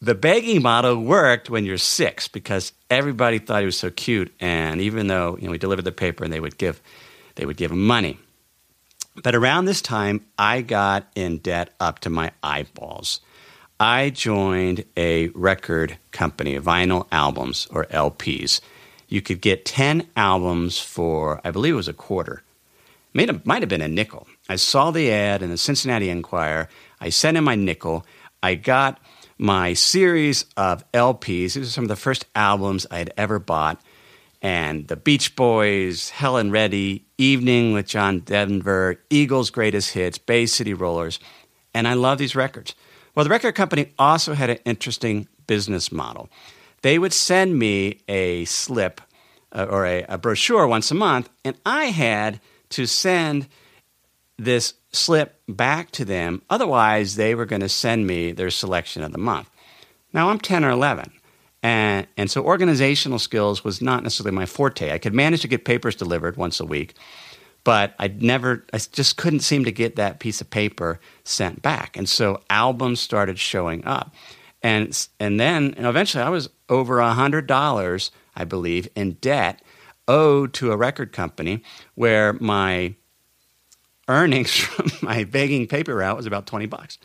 the 0.04 0.16
begging 0.16 0.62
model 0.62 1.02
worked 1.02 1.50
when 1.50 1.64
you're 1.64 1.78
six 1.78 2.28
because 2.28 2.74
everybody 2.90 3.40
thought 3.40 3.62
he 3.62 3.66
was 3.66 3.78
so 3.78 3.90
cute. 3.90 4.34
And 4.38 4.82
even 4.82 5.08
though 5.08 5.38
you 5.38 5.46
know, 5.46 5.52
we 5.52 5.58
delivered 5.58 5.86
the 5.86 5.94
paper 5.94 6.26
and 6.26 6.34
they 6.34 6.42
would 6.42 6.58
give, 6.58 6.82
they 7.36 7.46
would 7.46 7.56
give 7.56 7.72
him 7.72 7.88
money. 7.88 8.20
But 9.24 9.34
around 9.34 9.64
this 9.64 9.82
time, 9.82 10.26
I 10.38 10.62
got 10.62 11.08
in 11.16 11.38
debt 11.38 11.70
up 11.80 12.00
to 12.00 12.10
my 12.10 12.32
eyeballs. 12.44 13.22
I 13.80 14.10
joined 14.10 14.84
a 14.98 15.30
record 15.30 15.98
company, 16.12 16.60
vinyl 16.60 17.08
albums 17.10 17.68
or 17.72 17.86
LPs. 17.86 18.60
You 19.08 19.22
could 19.22 19.40
get 19.40 19.64
10 19.64 20.10
albums 20.18 20.80
for, 20.80 21.40
I 21.46 21.52
believe 21.52 21.76
it 21.76 21.78
was 21.78 21.88
a 21.88 21.94
quarter. 21.94 22.44
It 23.14 23.46
might 23.46 23.62
have 23.62 23.70
been 23.70 23.82
a 23.82 23.88
nickel. 23.88 24.28
I 24.50 24.58
saw 24.58 24.92
the 24.92 25.10
ad 25.12 25.42
in 25.42 25.50
the 25.50 25.58
Cincinnati 25.58 26.10
Enquirer. 26.10 26.68
I 27.00 27.10
sent 27.10 27.38
in 27.38 27.46
my 27.46 27.56
nickel. 27.56 28.06
I 28.42 28.56
got 28.56 29.00
my 29.44 29.74
series 29.74 30.46
of 30.56 30.90
LPs. 30.94 31.26
These 31.26 31.58
are 31.58 31.66
some 31.66 31.84
of 31.84 31.90
the 31.90 31.98
first 31.98 32.26
albums 32.34 32.88
I 32.90 33.00
had 33.00 33.14
ever 33.18 33.40
bought. 33.40 33.82
And 34.42 34.88
the 34.88 34.96
Beach 34.96 35.36
Boys, 35.36 36.12
Helen 36.12 36.50
Reddy, 36.50 37.04
Evening 37.18 37.74
with 37.74 37.86
John 37.86 38.20
Denver, 38.20 39.02
Eagles' 39.10 39.50
Greatest 39.50 39.92
Hits, 39.92 40.18
Bay 40.18 40.46
City 40.46 40.74
Rollers. 40.74 41.20
And 41.74 41.90
I 41.90 41.94
love 41.94 42.20
these 42.20 42.38
records. 42.38 42.74
Well, 43.16 43.26
the 43.26 43.30
record 43.30 43.54
company 43.54 43.92
also 44.00 44.34
had 44.34 44.50
an 44.50 44.60
interesting 44.64 45.28
business 45.46 45.92
model. 45.92 46.30
They 46.82 46.98
would 46.98 47.14
send 47.14 47.60
me 47.60 48.00
a 48.08 48.46
slip 48.46 49.02
uh, 49.52 49.68
or 49.70 49.86
a, 49.86 50.06
a 50.08 50.18
brochure 50.18 50.68
once 50.68 50.90
a 50.90 50.96
month, 50.96 51.28
and 51.44 51.58
I 51.66 51.88
had 51.88 52.40
to 52.70 52.86
send 52.86 53.50
this 54.38 54.76
slip 54.94 55.42
back 55.50 55.92
to 55.92 56.06
them. 56.06 56.42
Otherwise, 56.50 57.16
they 57.16 57.36
were 57.36 57.46
going 57.46 57.62
to 57.62 57.70
send 57.70 58.08
me 58.08 58.32
their 58.32 58.50
selection 58.50 59.04
of 59.04 59.12
the 59.12 59.18
month. 59.18 59.50
Now, 60.14 60.30
I'm 60.30 60.40
10 60.40 60.64
or 60.64 60.70
11. 60.70 61.12
And, 61.64 62.08
and 62.18 62.30
so 62.30 62.44
organizational 62.44 63.20
skills 63.20 63.64
was 63.64 63.82
not 63.82 64.04
necessarily 64.04 64.36
my 64.36 64.46
forte. 64.46 64.92
I 64.92 64.98
could 64.98 65.14
manage 65.14 65.42
to 65.42 65.48
get 65.48 65.66
papers 65.66 65.96
delivered 65.96 66.36
once 66.38 66.60
a 66.60 66.66
week, 66.66 66.94
but 67.64 67.96
I 67.98 68.10
never, 68.10 68.66
I 68.74 68.78
just 68.78 69.16
couldn't 69.18 69.40
seem 69.40 69.64
to 69.66 69.72
get 69.72 69.96
that 69.96 70.20
piece 70.20 70.42
of 70.42 70.50
paper 70.50 71.00
sent 71.24 71.62
back. 71.62 71.96
And 71.98 72.08
so 72.08 72.42
albums 72.50 73.00
started 73.00 73.40
showing 73.40 73.86
up. 73.86 74.14
And, 74.62 75.08
and 75.20 75.40
then 75.40 75.74
and 75.78 75.88
eventually 75.88 76.24
I 76.24 76.30
was 76.30 76.50
over 76.68 76.98
$100, 76.98 78.12
I 78.36 78.44
believe, 78.44 78.90
in 78.96 79.14
debt 79.14 79.62
owed 80.08 80.54
to 80.54 80.72
a 80.72 80.78
record 80.78 81.14
company 81.14 81.64
where 81.96 82.34
my 82.34 82.96
earnings 84.08 84.52
from 84.56 84.92
my 85.02 85.24
begging 85.24 85.68
paper 85.68 85.96
route 85.96 86.18
was 86.18 86.26
about 86.26 86.48
20 86.48 86.66
bucks. 86.68 86.98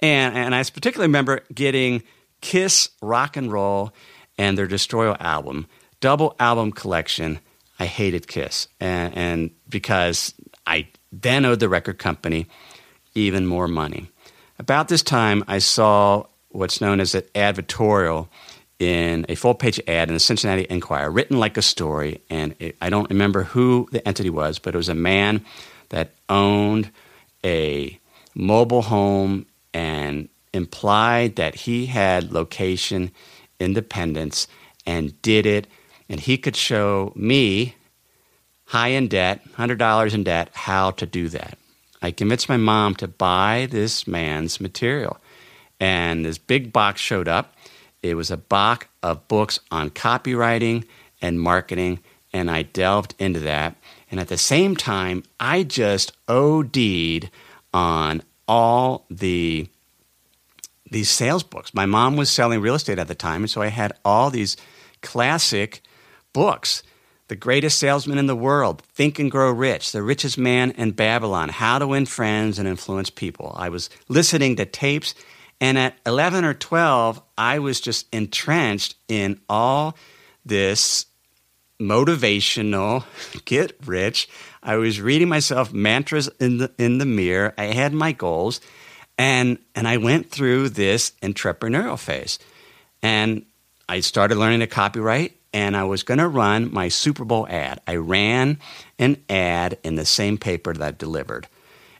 And, 0.00 0.36
and 0.36 0.54
I 0.54 0.62
particularly 0.62 1.08
remember 1.08 1.40
getting 1.54 2.02
Kiss 2.40 2.90
Rock 3.00 3.36
and 3.36 3.50
Roll 3.50 3.92
and 4.38 4.58
their 4.58 4.66
Destroyer 4.66 5.16
album, 5.20 5.66
double 6.00 6.36
album 6.38 6.72
collection. 6.72 7.40
I 7.78 7.86
hated 7.86 8.28
Kiss. 8.28 8.68
And, 8.80 9.16
and 9.16 9.50
because 9.68 10.34
I 10.66 10.88
then 11.12 11.44
owed 11.44 11.60
the 11.60 11.68
record 11.68 11.98
company 11.98 12.46
even 13.14 13.46
more 13.46 13.68
money. 13.68 14.10
About 14.58 14.88
this 14.88 15.02
time, 15.02 15.44
I 15.48 15.58
saw 15.58 16.26
what's 16.50 16.80
known 16.80 17.00
as 17.00 17.14
an 17.14 17.22
advertorial 17.34 18.28
in 18.78 19.24
a 19.28 19.34
full 19.34 19.54
page 19.54 19.80
ad 19.86 20.08
in 20.08 20.14
the 20.14 20.20
Cincinnati 20.20 20.66
Enquirer, 20.68 21.10
written 21.10 21.38
like 21.38 21.56
a 21.56 21.62
story. 21.62 22.20
And 22.28 22.54
it, 22.58 22.76
I 22.80 22.90
don't 22.90 23.08
remember 23.08 23.42
who 23.42 23.88
the 23.92 24.06
entity 24.06 24.30
was, 24.30 24.58
but 24.58 24.74
it 24.74 24.78
was 24.78 24.88
a 24.88 24.94
man 24.94 25.44
that 25.90 26.12
owned 26.28 26.90
a 27.44 27.98
mobile 28.34 28.82
home 28.82 29.46
and 29.72 30.28
implied 30.52 31.36
that 31.36 31.54
he 31.54 31.86
had 31.86 32.32
location 32.32 33.10
independence 33.60 34.48
and 34.86 35.20
did 35.22 35.46
it. 35.46 35.66
And 36.08 36.20
he 36.20 36.38
could 36.38 36.56
show 36.56 37.12
me, 37.16 37.74
high 38.66 38.88
in 38.88 39.08
debt, 39.08 39.42
$100 39.54 40.14
in 40.14 40.24
debt, 40.24 40.50
how 40.52 40.92
to 40.92 41.06
do 41.06 41.28
that. 41.28 41.58
I 42.02 42.10
convinced 42.10 42.48
my 42.48 42.56
mom 42.56 42.94
to 42.96 43.08
buy 43.08 43.66
this 43.70 44.06
man's 44.06 44.60
material. 44.60 45.18
And 45.80 46.24
this 46.24 46.38
big 46.38 46.72
box 46.72 47.00
showed 47.00 47.28
up. 47.28 47.54
It 48.02 48.14
was 48.14 48.30
a 48.30 48.36
box 48.36 48.86
of 49.02 49.26
books 49.28 49.58
on 49.70 49.90
copywriting 49.90 50.84
and 51.20 51.40
marketing, 51.40 52.00
and 52.32 52.50
I 52.50 52.62
delved 52.62 53.14
into 53.18 53.40
that. 53.40 53.76
And 54.10 54.20
at 54.20 54.28
the 54.28 54.38
same 54.38 54.76
time, 54.76 55.24
I 55.40 55.62
just 55.62 56.12
OD'd 56.28 57.30
on 57.72 58.22
all 58.48 59.06
the 59.10 59.68
these 60.88 61.10
sales 61.10 61.42
books. 61.42 61.74
My 61.74 61.86
mom 61.86 62.16
was 62.16 62.30
selling 62.30 62.60
real 62.60 62.76
estate 62.76 62.98
at 62.98 63.08
the 63.08 63.14
time, 63.14 63.42
and 63.42 63.50
so 63.50 63.60
I 63.60 63.68
had 63.68 63.92
all 64.04 64.30
these 64.30 64.56
classic 65.02 65.82
books. 66.32 66.82
The 67.28 67.34
Greatest 67.34 67.78
Salesman 67.78 68.18
in 68.18 68.28
the 68.28 68.36
World, 68.36 68.82
Think 68.82 69.18
and 69.18 69.28
Grow 69.28 69.50
Rich, 69.50 69.90
The 69.90 70.02
Richest 70.02 70.38
Man 70.38 70.70
in 70.72 70.92
Babylon, 70.92 71.48
How 71.48 71.80
to 71.80 71.88
Win 71.88 72.06
Friends 72.06 72.60
and 72.60 72.68
Influence 72.68 73.10
People. 73.10 73.52
I 73.56 73.68
was 73.68 73.90
listening 74.08 74.54
to 74.56 74.64
tapes, 74.64 75.12
and 75.60 75.76
at 75.76 75.98
11 76.06 76.44
or 76.44 76.54
12, 76.54 77.20
I 77.36 77.58
was 77.58 77.80
just 77.80 78.06
entrenched 78.14 78.94
in 79.08 79.40
all 79.48 79.96
this 80.44 81.06
motivational, 81.80 83.04
get 83.44 83.76
rich. 83.84 84.28
I 84.62 84.76
was 84.76 85.00
reading 85.00 85.28
myself 85.28 85.72
mantras 85.72 86.28
in 86.40 86.58
the 86.58 86.72
in 86.78 86.98
the 86.98 87.06
mirror. 87.06 87.54
I 87.56 87.64
had 87.64 87.92
my 87.92 88.12
goals, 88.12 88.60
and 89.18 89.58
and 89.74 89.86
I 89.86 89.98
went 89.98 90.30
through 90.30 90.70
this 90.70 91.12
entrepreneurial 91.22 91.98
phase, 91.98 92.38
and 93.02 93.44
I 93.88 94.00
started 94.00 94.36
learning 94.36 94.60
to 94.60 94.66
copyright. 94.66 95.32
And 95.52 95.74
I 95.74 95.84
was 95.84 96.02
going 96.02 96.18
to 96.18 96.28
run 96.28 96.74
my 96.74 96.88
Super 96.88 97.24
Bowl 97.24 97.46
ad. 97.48 97.80
I 97.86 97.96
ran 97.96 98.58
an 98.98 99.16
ad 99.30 99.78
in 99.82 99.94
the 99.94 100.04
same 100.04 100.36
paper 100.36 100.74
that 100.74 100.86
I 100.86 100.90
delivered, 100.90 101.46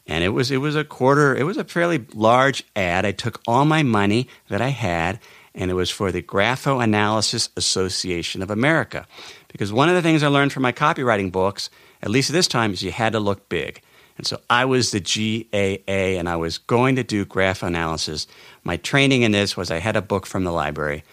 and 0.07 0.23
it 0.23 0.29
was 0.29 0.51
it 0.51 0.59
was 0.59 0.77
a 0.77 0.85
quarter. 0.85 1.35
It 1.35 1.45
was 1.45 1.57
a 1.57 1.65
fairly 1.65 2.05
large 2.13 2.65
ad. 2.75 3.07
I 3.07 3.13
took 3.13 3.41
all 3.47 3.65
my 3.65 3.83
money 3.83 4.29
that 4.49 4.61
I 4.61 4.69
had, 4.69 5.21
and 5.57 5.71
it 5.71 5.75
was 5.75 5.91
for 5.91 6.13
the 6.13 6.23
Graphoanalysis 6.23 7.49
Association 7.57 8.43
of 8.43 8.51
America. 8.51 9.07
Because 9.49 9.73
one 9.73 9.89
of 9.89 9.95
the 9.95 10.03
things 10.03 10.23
I 10.23 10.29
learned 10.29 10.53
from 10.53 10.63
my 10.63 10.73
copywriting 10.73 11.33
books, 11.33 11.71
at 12.03 12.11
least 12.11 12.31
at 12.31 12.35
this 12.35 12.47
time, 12.47 12.73
is 12.73 12.83
you 12.83 12.93
had 12.93 13.15
to 13.15 13.21
look 13.21 13.49
big. 13.49 13.81
And 14.19 14.27
so 14.27 14.41
I 14.49 14.65
was 14.65 14.93
the 14.93 15.01
GAA 15.01 16.19
and 16.19 16.29
I 16.29 16.37
was 16.37 16.59
going 16.59 16.97
to 16.97 17.03
do 17.03 17.25
graphoanalysis. 17.25 18.27
My 18.65 18.77
training 18.77 19.23
in 19.23 19.33
this 19.33 19.57
was 19.57 19.71
I 19.71 19.79
had 19.79 19.97
a 19.97 20.03
book 20.03 20.27
from 20.27 20.45
the 20.45 20.53
library, 20.53 21.05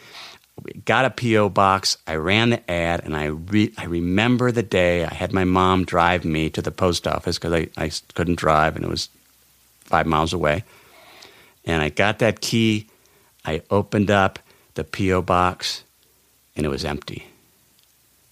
got 0.86 1.06
a 1.06 1.10
P.O. 1.10 1.50
box, 1.50 1.98
I 2.08 2.16
ran 2.16 2.52
the 2.52 2.72
ad, 2.72 3.02
and 3.04 3.16
I, 3.16 3.26
re- 3.26 3.74
I 3.78 3.86
remember 3.86 4.52
the 4.52 4.64
day 4.64 5.04
I 5.04 5.14
had 5.14 5.34
my 5.34 5.44
mom 5.44 5.84
drive 5.84 6.24
me 6.24 6.50
to 6.52 6.62
the 6.62 6.72
post 6.72 7.08
office 7.08 7.38
because 7.38 7.54
I, 7.54 7.70
I 7.78 7.92
couldn't 8.14 8.36
drive 8.36 8.76
and 8.76 8.86
it 8.86 8.90
was 8.90 9.10
five 9.82 10.06
miles 10.06 10.34
away. 10.34 10.64
And 11.66 11.82
I 11.82 11.90
got 11.90 12.20
that 12.20 12.42
key, 12.42 12.88
I 13.46 13.62
opened 13.70 14.10
up 14.10 14.40
the 14.76 14.84
P.O. 14.84 15.22
box, 15.22 15.84
and 16.56 16.66
it 16.66 16.70
was 16.70 16.86
empty. 16.86 17.28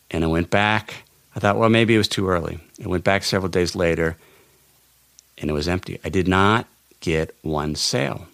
And 0.10 0.24
I 0.24 0.28
went 0.28 0.50
back. 0.50 1.04
I 1.36 1.40
thought, 1.40 1.58
well, 1.58 1.70
maybe 1.70 1.96
it 1.96 2.00
was 2.00 2.08
too 2.08 2.28
early. 2.28 2.60
I 2.84 2.88
went 2.88 3.04
back 3.04 3.24
several 3.24 3.50
days 3.50 3.76
later 3.76 4.18
and 5.38 5.50
it 5.50 5.54
was 5.54 5.68
empty. 5.68 6.00
I 6.04 6.10
did 6.10 6.28
not 6.28 6.68
get 7.00 7.36
one 7.42 7.76
sale. 7.76 8.28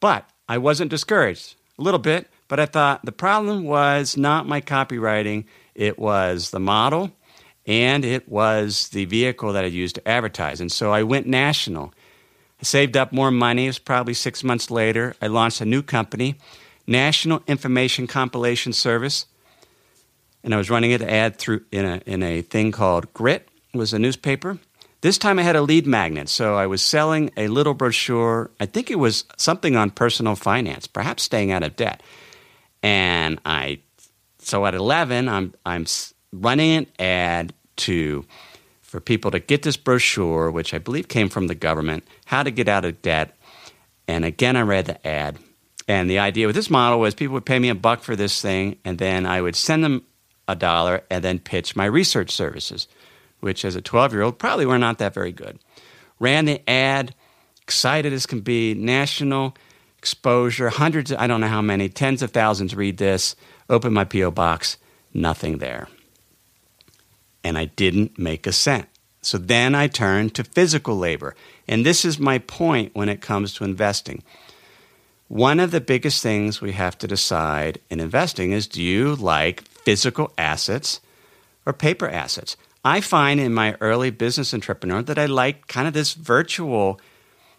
But 0.00 0.28
I 0.48 0.58
wasn't 0.58 0.90
discouraged, 0.90 1.54
a 1.78 1.82
little 1.82 1.98
bit, 1.98 2.28
but 2.48 2.58
I 2.58 2.66
thought 2.66 3.04
the 3.04 3.12
problem 3.12 3.64
was 3.64 4.16
not 4.16 4.48
my 4.48 4.60
copywriting, 4.60 5.44
it 5.74 5.98
was 5.98 6.50
the 6.50 6.60
model 6.60 7.12
and 7.66 8.04
it 8.04 8.28
was 8.28 8.88
the 8.88 9.04
vehicle 9.04 9.52
that 9.52 9.64
I 9.64 9.68
used 9.68 9.96
to 9.96 10.08
advertise. 10.08 10.60
And 10.60 10.70
so 10.70 10.92
I 10.92 11.02
went 11.02 11.26
national. 11.26 11.92
I 12.60 12.64
saved 12.64 12.96
up 12.96 13.12
more 13.12 13.30
money. 13.30 13.64
It 13.64 13.68
was 13.68 13.78
probably 13.78 14.14
six 14.14 14.42
months 14.42 14.70
later. 14.70 15.14
I 15.20 15.26
launched 15.26 15.60
a 15.60 15.66
new 15.66 15.82
company, 15.82 16.36
National 16.86 17.42
Information 17.46 18.06
Compilation 18.06 18.72
Service 18.72 19.26
and 20.46 20.54
I 20.54 20.58
was 20.58 20.70
running 20.70 20.92
an 20.92 21.02
ad 21.02 21.36
through 21.36 21.64
in 21.72 21.84
a 21.84 22.00
in 22.06 22.22
a 22.22 22.40
thing 22.40 22.72
called 22.72 23.12
Grit. 23.12 23.48
It 23.74 23.76
was 23.76 23.92
a 23.92 23.98
newspaper. 23.98 24.58
This 25.02 25.18
time 25.18 25.38
I 25.38 25.42
had 25.42 25.56
a 25.56 25.60
lead 25.60 25.86
magnet, 25.86 26.28
so 26.28 26.54
I 26.54 26.66
was 26.66 26.80
selling 26.80 27.30
a 27.36 27.48
little 27.48 27.74
brochure. 27.74 28.50
I 28.58 28.66
think 28.66 28.90
it 28.90 28.98
was 28.98 29.24
something 29.36 29.76
on 29.76 29.90
personal 29.90 30.36
finance, 30.36 30.86
perhaps 30.86 31.24
staying 31.24 31.50
out 31.50 31.62
of 31.62 31.76
debt. 31.76 32.02
And 32.82 33.40
I, 33.44 33.80
so 34.38 34.64
at 34.66 34.74
eleven, 34.74 35.28
I'm 35.28 35.52
I'm 35.66 35.84
running 36.32 36.76
an 36.76 36.86
ad 36.98 37.52
to 37.78 38.24
for 38.96 39.00
people 39.00 39.30
to 39.30 39.38
get 39.38 39.60
this 39.60 39.76
brochure, 39.76 40.50
which 40.50 40.72
I 40.72 40.78
believe 40.78 41.06
came 41.06 41.28
from 41.28 41.48
the 41.48 41.54
government, 41.54 42.02
how 42.24 42.42
to 42.42 42.50
get 42.50 42.66
out 42.66 42.86
of 42.86 43.02
debt. 43.02 43.36
And 44.08 44.24
again, 44.24 44.56
I 44.56 44.62
read 44.62 44.86
the 44.86 45.06
ad. 45.06 45.38
And 45.86 46.08
the 46.08 46.18
idea 46.18 46.46
with 46.46 46.56
this 46.56 46.70
model 46.70 46.98
was 46.98 47.14
people 47.14 47.34
would 47.34 47.44
pay 47.44 47.58
me 47.58 47.68
a 47.68 47.74
buck 47.74 48.00
for 48.00 48.16
this 48.16 48.40
thing, 48.40 48.78
and 48.86 48.98
then 48.98 49.26
I 49.26 49.42
would 49.42 49.54
send 49.54 49.84
them 49.84 50.02
a 50.48 50.56
dollar 50.56 51.04
and 51.10 51.22
then 51.22 51.40
pitch 51.40 51.76
my 51.76 51.84
research 51.84 52.30
services, 52.30 52.88
which 53.40 53.66
as 53.66 53.76
a 53.76 53.82
12 53.82 54.14
year 54.14 54.22
old 54.22 54.38
probably 54.38 54.64
were 54.64 54.78
not 54.78 54.96
that 54.96 55.12
very 55.12 55.30
good. 55.30 55.58
Ran 56.18 56.46
the 56.46 56.66
ad, 56.66 57.14
excited 57.60 58.14
as 58.14 58.24
can 58.24 58.40
be, 58.40 58.72
national 58.72 59.54
exposure, 59.98 60.70
hundreds, 60.70 61.12
I 61.12 61.26
don't 61.26 61.42
know 61.42 61.48
how 61.48 61.60
many, 61.60 61.90
tens 61.90 62.22
of 62.22 62.30
thousands 62.30 62.74
read 62.74 62.96
this. 62.96 63.36
Open 63.68 63.92
my 63.92 64.04
P.O. 64.04 64.30
box, 64.30 64.78
nothing 65.12 65.58
there. 65.58 65.86
And 67.46 67.56
I 67.56 67.66
didn't 67.66 68.18
make 68.18 68.44
a 68.44 68.52
cent. 68.52 68.88
So 69.22 69.38
then 69.38 69.76
I 69.76 69.86
turned 69.86 70.34
to 70.34 70.42
physical 70.42 70.96
labor. 70.96 71.36
And 71.68 71.86
this 71.86 72.04
is 72.04 72.18
my 72.18 72.38
point 72.38 72.92
when 72.96 73.08
it 73.08 73.20
comes 73.20 73.54
to 73.54 73.64
investing. 73.64 74.24
One 75.28 75.60
of 75.60 75.70
the 75.70 75.80
biggest 75.80 76.24
things 76.24 76.60
we 76.60 76.72
have 76.72 76.98
to 76.98 77.06
decide 77.06 77.78
in 77.88 78.00
investing 78.00 78.50
is 78.50 78.66
do 78.66 78.82
you 78.82 79.14
like 79.14 79.62
physical 79.62 80.32
assets 80.36 81.00
or 81.64 81.72
paper 81.72 82.08
assets? 82.08 82.56
I 82.84 83.00
find 83.00 83.38
in 83.38 83.54
my 83.54 83.76
early 83.80 84.10
business 84.10 84.52
entrepreneur 84.52 85.02
that 85.02 85.18
I 85.18 85.26
like 85.26 85.68
kind 85.68 85.86
of 85.86 85.94
this 85.94 86.14
virtual 86.14 87.00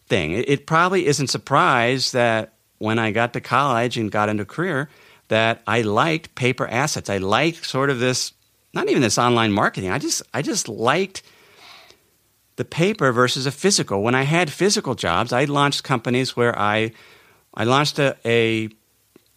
thing. 0.07 0.31
It, 0.33 0.67
probably 0.67 1.05
isn't 1.07 1.27
surprise 1.27 2.11
that 2.11 2.55
when 2.77 2.99
I 2.99 3.11
got 3.11 3.31
to 3.33 3.41
college 3.41 3.97
and 3.97 4.11
got 4.11 4.27
into 4.27 4.43
career 4.43 4.89
that 5.29 5.61
I 5.65 5.81
liked 5.81 6.35
paper 6.35 6.67
assets. 6.67 7.09
I 7.09 7.19
liked 7.19 7.65
sort 7.65 7.89
of 7.89 7.99
this 7.99 8.33
not 8.77 8.89
even 8.89 9.01
this 9.01 9.17
online 9.17 9.51
marketing. 9.51 9.89
I 9.89 9.97
just 9.97 10.21
I 10.33 10.41
just 10.43 10.69
liked 10.69 11.23
the 12.57 12.65
paper 12.65 13.11
versus 13.11 13.47
a 13.47 13.51
physical. 13.51 14.03
When 14.03 14.13
I 14.13 14.21
had 14.21 14.51
physical 14.51 14.93
jobs, 14.93 15.33
I 15.33 15.45
launched 15.45 15.83
companies 15.83 16.37
where 16.37 16.57
I 16.57 16.91
I 17.55 17.63
launched 17.63 17.97
a, 17.97 18.15
a 18.23 18.69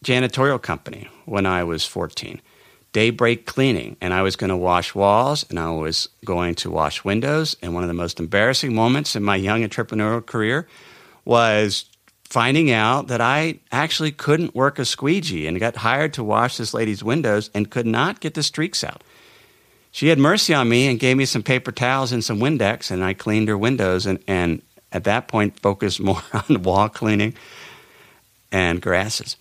janitorial 0.04 0.60
company 0.60 1.08
when 1.24 1.46
I 1.46 1.64
was 1.64 1.86
14, 1.86 2.42
Daybreak 2.92 3.46
Cleaning, 3.46 3.96
and 4.02 4.12
I 4.12 4.20
was 4.20 4.36
going 4.36 4.50
to 4.50 4.56
wash 4.56 4.94
walls 4.94 5.46
and 5.48 5.58
I 5.58 5.70
was 5.70 6.10
going 6.24 6.54
to 6.56 6.70
wash 6.70 7.02
windows. 7.02 7.56
And 7.62 7.72
one 7.72 7.82
of 7.82 7.88
the 7.88 7.94
most 7.94 8.20
embarrassing 8.20 8.74
moments 8.74 9.16
in 9.16 9.22
my 9.22 9.36
young 9.36 9.62
entrepreneurial 9.62 10.24
career 10.24 10.68
was 11.24 11.86
finding 12.24 12.70
out 12.70 13.08
that 13.08 13.22
I 13.22 13.60
actually 13.72 14.12
couldn't 14.12 14.54
work 14.54 14.78
a 14.78 14.84
squeegee 14.84 15.46
and 15.46 15.58
got 15.58 15.76
hired 15.76 16.12
to 16.14 16.24
wash 16.24 16.58
this 16.58 16.74
lady's 16.74 17.02
windows 17.02 17.50
and 17.54 17.70
could 17.70 17.86
not 17.86 18.20
get 18.20 18.34
the 18.34 18.42
streaks 18.42 18.84
out. 18.84 19.02
She 19.90 20.08
had 20.08 20.18
mercy 20.18 20.54
on 20.54 20.68
me 20.68 20.86
and 20.86 21.00
gave 21.00 21.16
me 21.16 21.24
some 21.24 21.42
paper 21.42 21.72
towels 21.72 22.12
and 22.12 22.22
some 22.22 22.38
Windex, 22.38 22.90
and 22.90 23.04
I 23.04 23.14
cleaned 23.14 23.48
her 23.48 23.58
windows 23.58 24.06
and, 24.06 24.22
and 24.26 24.62
at 24.92 25.04
that 25.04 25.28
point 25.28 25.58
focused 25.60 26.00
more 26.00 26.22
on 26.32 26.62
wall 26.62 26.88
cleaning 26.88 27.34
and 28.52 28.80
grasses. 28.80 29.36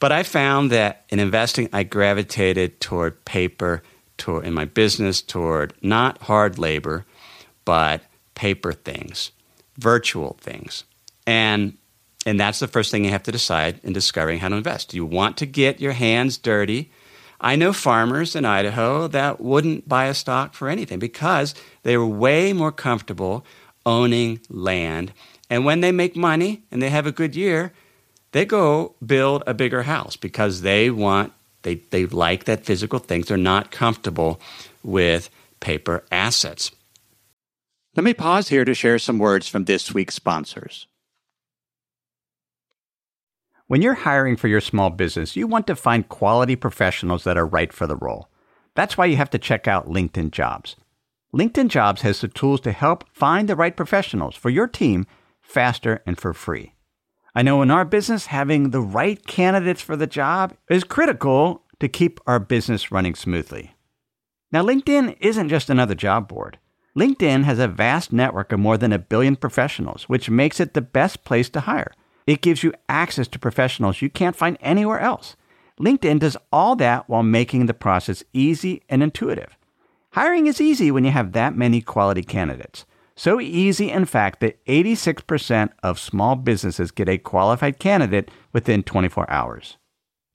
But 0.00 0.12
I 0.12 0.22
found 0.22 0.70
that 0.70 1.04
in 1.08 1.18
investing, 1.18 1.68
I 1.72 1.82
gravitated 1.82 2.80
toward 2.80 3.24
paper, 3.24 3.82
toward 4.18 4.44
in 4.44 4.52
my 4.52 4.64
business, 4.64 5.22
toward 5.22 5.72
not 5.80 6.22
hard 6.22 6.58
labor, 6.58 7.06
but 7.64 8.02
paper 8.34 8.72
things, 8.72 9.30
virtual 9.78 10.36
things. 10.40 10.84
And 11.26 11.78
and 12.26 12.40
that's 12.40 12.58
the 12.58 12.68
first 12.68 12.90
thing 12.90 13.04
you 13.04 13.10
have 13.10 13.22
to 13.24 13.32
decide 13.32 13.80
in 13.82 13.92
discovering 13.92 14.38
how 14.38 14.48
to 14.48 14.56
invest. 14.56 14.90
Do 14.90 14.96
you 14.96 15.04
want 15.04 15.36
to 15.38 15.46
get 15.46 15.80
your 15.80 15.92
hands 15.92 16.38
dirty? 16.38 16.90
I 17.40 17.56
know 17.56 17.72
farmers 17.72 18.36
in 18.36 18.44
Idaho 18.44 19.08
that 19.08 19.40
wouldn't 19.40 19.88
buy 19.88 20.06
a 20.06 20.14
stock 20.14 20.54
for 20.54 20.68
anything 20.68 20.98
because 20.98 21.54
they 21.82 21.96
were 21.96 22.06
way 22.06 22.52
more 22.52 22.72
comfortable 22.72 23.44
owning 23.84 24.40
land. 24.48 25.12
And 25.50 25.64
when 25.64 25.80
they 25.80 25.92
make 25.92 26.16
money 26.16 26.62
and 26.70 26.80
they 26.80 26.90
have 26.90 27.06
a 27.06 27.12
good 27.12 27.36
year, 27.36 27.72
they 28.32 28.44
go 28.44 28.94
build 29.04 29.42
a 29.46 29.54
bigger 29.54 29.82
house 29.82 30.16
because 30.16 30.62
they 30.62 30.90
want 30.90 31.32
they, 31.62 31.76
they 31.76 32.06
like 32.06 32.44
that 32.44 32.64
physical 32.64 32.98
things. 32.98 33.28
They're 33.28 33.38
not 33.38 33.70
comfortable 33.70 34.40
with 34.82 35.30
paper 35.60 36.04
assets. 36.12 36.70
Let 37.96 38.04
me 38.04 38.12
pause 38.12 38.48
here 38.48 38.64
to 38.64 38.74
share 38.74 38.98
some 38.98 39.18
words 39.18 39.48
from 39.48 39.64
this 39.64 39.94
week's 39.94 40.14
sponsors. 40.14 40.86
When 43.66 43.80
you're 43.80 43.94
hiring 43.94 44.36
for 44.36 44.48
your 44.48 44.60
small 44.60 44.90
business, 44.90 45.36
you 45.36 45.46
want 45.46 45.66
to 45.68 45.74
find 45.74 46.06
quality 46.06 46.54
professionals 46.54 47.24
that 47.24 47.38
are 47.38 47.46
right 47.46 47.72
for 47.72 47.86
the 47.86 47.96
role. 47.96 48.28
That's 48.74 48.98
why 48.98 49.06
you 49.06 49.16
have 49.16 49.30
to 49.30 49.38
check 49.38 49.66
out 49.66 49.88
LinkedIn 49.88 50.32
Jobs. 50.32 50.76
LinkedIn 51.34 51.68
Jobs 51.68 52.02
has 52.02 52.20
the 52.20 52.28
tools 52.28 52.60
to 52.60 52.72
help 52.72 53.08
find 53.10 53.48
the 53.48 53.56
right 53.56 53.74
professionals 53.74 54.36
for 54.36 54.50
your 54.50 54.66
team 54.66 55.06
faster 55.40 56.02
and 56.04 56.18
for 56.20 56.34
free. 56.34 56.74
I 57.34 57.40
know 57.40 57.62
in 57.62 57.70
our 57.70 57.86
business, 57.86 58.26
having 58.26 58.68
the 58.68 58.82
right 58.82 59.26
candidates 59.26 59.80
for 59.80 59.96
the 59.96 60.06
job 60.06 60.54
is 60.68 60.84
critical 60.84 61.62
to 61.80 61.88
keep 61.88 62.20
our 62.26 62.38
business 62.38 62.92
running 62.92 63.14
smoothly. 63.14 63.74
Now, 64.52 64.62
LinkedIn 64.62 65.16
isn't 65.20 65.48
just 65.48 65.70
another 65.70 65.94
job 65.94 66.28
board. 66.28 66.58
LinkedIn 66.96 67.44
has 67.44 67.58
a 67.58 67.66
vast 67.66 68.12
network 68.12 68.52
of 68.52 68.60
more 68.60 68.76
than 68.76 68.92
a 68.92 68.98
billion 68.98 69.36
professionals, 69.36 70.04
which 70.04 70.28
makes 70.28 70.60
it 70.60 70.74
the 70.74 70.82
best 70.82 71.24
place 71.24 71.48
to 71.48 71.60
hire. 71.60 71.92
It 72.26 72.40
gives 72.40 72.62
you 72.62 72.72
access 72.88 73.28
to 73.28 73.38
professionals 73.38 74.00
you 74.00 74.10
can't 74.10 74.36
find 74.36 74.56
anywhere 74.60 75.00
else. 75.00 75.36
LinkedIn 75.80 76.20
does 76.20 76.36
all 76.52 76.76
that 76.76 77.08
while 77.08 77.22
making 77.22 77.66
the 77.66 77.74
process 77.74 78.24
easy 78.32 78.82
and 78.88 79.02
intuitive. 79.02 79.56
Hiring 80.12 80.46
is 80.46 80.60
easy 80.60 80.90
when 80.90 81.04
you 81.04 81.10
have 81.10 81.32
that 81.32 81.56
many 81.56 81.80
quality 81.80 82.22
candidates. 82.22 82.84
So 83.16 83.40
easy, 83.40 83.90
in 83.90 84.04
fact, 84.06 84.40
that 84.40 84.64
86% 84.66 85.70
of 85.82 85.98
small 85.98 86.36
businesses 86.36 86.90
get 86.90 87.08
a 87.08 87.18
qualified 87.18 87.78
candidate 87.78 88.30
within 88.52 88.82
24 88.82 89.28
hours. 89.30 89.76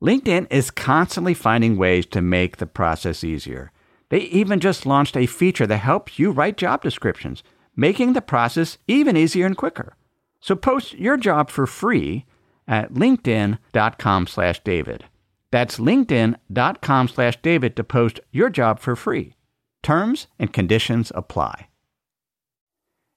LinkedIn 0.02 0.48
is 0.50 0.72
constantly 0.72 1.34
finding 1.34 1.76
ways 1.76 2.06
to 2.08 2.22
make 2.22 2.58
the 2.58 2.68
process 2.68 3.24
easier. 3.24 3.72
They 4.10 4.20
even 4.20 4.60
just 4.60 4.86
launched 4.86 5.18
a 5.18 5.26
feature 5.26 5.68
that 5.68 5.78
helps 5.78 6.18
you 6.20 6.32
write 6.32 6.58
job 6.58 6.82
descriptions, 6.82 7.44
making 7.76 8.14
the 8.14 8.22
process 8.22 8.78
even 8.88 9.18
easier 9.18 9.46
and 9.46 9.58
quicker. 9.58 9.96
So 10.40 10.56
post 10.56 10.94
your 10.94 11.18
job 11.18 11.50
for 11.50 11.68
free 11.68 12.26
at 12.68 12.94
linkedin.com 12.94 14.28
slash 14.28 14.64
David. 14.64 15.06
That's 15.52 15.78
linkedin.com 15.80 17.08
slash 17.08 17.42
David 17.42 17.76
to 17.76 17.84
post 17.84 18.20
your 18.32 18.50
job 18.50 18.80
for 18.80 18.96
free. 18.96 19.36
Terms 19.82 20.28
and 20.38 20.54
conditions 20.54 21.12
apply. 21.16 21.68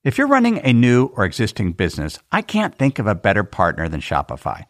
If 0.04 0.18
you're 0.18 0.26
running 0.26 0.58
a 0.58 0.72
new 0.72 1.06
or 1.14 1.24
existing 1.24 1.72
business, 1.72 2.18
I 2.32 2.42
can't 2.42 2.74
think 2.74 2.98
of 2.98 3.06
a 3.06 3.14
better 3.14 3.44
partner 3.44 3.88
than 3.88 4.00
Shopify. 4.00 4.64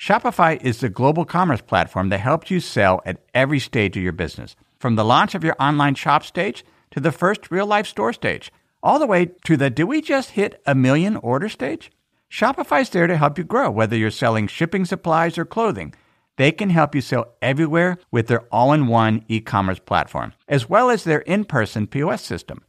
Shopify 0.00 0.62
is 0.62 0.80
the 0.80 0.88
global 0.88 1.26
commerce 1.26 1.60
platform 1.60 2.08
that 2.08 2.20
helps 2.20 2.50
you 2.50 2.60
sell 2.60 3.02
at 3.04 3.20
every 3.34 3.58
stage 3.58 3.94
of 3.98 4.02
your 4.02 4.12
business, 4.12 4.56
from 4.78 4.94
the 4.94 5.04
launch 5.04 5.34
of 5.34 5.44
your 5.44 5.54
online 5.60 5.94
shop 5.94 6.24
stage 6.24 6.64
to 6.92 7.00
the 7.00 7.12
first 7.12 7.50
real 7.50 7.66
life 7.66 7.86
store 7.86 8.14
stage, 8.14 8.50
all 8.82 8.98
the 8.98 9.06
way 9.06 9.26
to 9.44 9.56
the 9.56 9.70
do 9.70 9.86
we 9.86 10.00
just 10.00 10.30
hit 10.30 10.60
a 10.66 10.74
million 10.74 11.16
order 11.16 11.48
stage? 11.48 11.90
Shopify's 12.30 12.90
there 12.90 13.06
to 13.06 13.16
help 13.16 13.38
you 13.38 13.44
grow, 13.44 13.70
whether 13.70 13.96
you're 13.96 14.10
selling 14.10 14.46
shipping 14.46 14.84
supplies 14.84 15.36
or 15.36 15.44
clothing. 15.44 15.94
They 16.36 16.52
can 16.52 16.70
help 16.70 16.94
you 16.94 17.00
sell 17.00 17.34
everywhere 17.42 17.98
with 18.10 18.28
their 18.28 18.42
all 18.52 18.72
in 18.72 18.86
one 18.86 19.24
e 19.28 19.40
commerce 19.40 19.80
platform, 19.80 20.32
as 20.48 20.68
well 20.68 20.88
as 20.88 21.04
their 21.04 21.20
in 21.20 21.44
person 21.44 21.86
POS 21.86 22.22
system. 22.22 22.64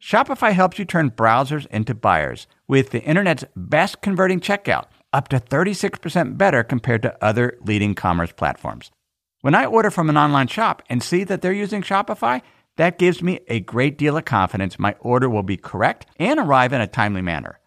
Shopify 0.00 0.52
helps 0.52 0.78
you 0.78 0.84
turn 0.84 1.10
browsers 1.10 1.66
into 1.66 1.94
buyers 1.94 2.46
with 2.66 2.90
the 2.90 3.02
internet's 3.02 3.44
best 3.54 4.00
converting 4.02 4.40
checkout, 4.40 4.86
up 5.12 5.28
to 5.28 5.38
36% 5.38 6.38
better 6.38 6.64
compared 6.64 7.02
to 7.02 7.22
other 7.22 7.58
leading 7.62 7.94
commerce 7.94 8.32
platforms. 8.32 8.90
When 9.42 9.54
I 9.54 9.66
order 9.66 9.90
from 9.90 10.08
an 10.08 10.16
online 10.16 10.46
shop 10.46 10.82
and 10.88 11.02
see 11.02 11.24
that 11.24 11.42
they're 11.42 11.52
using 11.52 11.82
Shopify, 11.82 12.40
that 12.76 12.98
gives 12.98 13.22
me 13.22 13.40
a 13.48 13.60
great 13.60 13.98
deal 13.98 14.16
of 14.16 14.24
confidence 14.24 14.78
my 14.78 14.94
order 15.00 15.28
will 15.28 15.42
be 15.42 15.56
correct 15.56 16.06
and 16.16 16.40
arrive 16.40 16.72
in 16.72 16.80
a 16.80 16.86
timely 16.86 17.22
manner. 17.22 17.58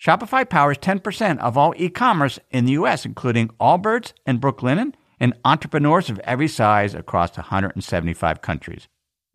Shopify 0.00 0.48
powers 0.48 0.78
10% 0.78 1.38
of 1.38 1.58
all 1.58 1.74
e 1.76 1.88
commerce 1.90 2.38
in 2.50 2.64
the 2.64 2.72
US, 2.72 3.04
including 3.04 3.48
Allbirds 3.60 4.12
and 4.24 4.40
Brooklinen, 4.40 4.94
and 5.18 5.34
entrepreneurs 5.44 6.08
of 6.08 6.18
every 6.20 6.48
size 6.48 6.94
across 6.94 7.36
175 7.36 8.40
countries. 8.40 8.88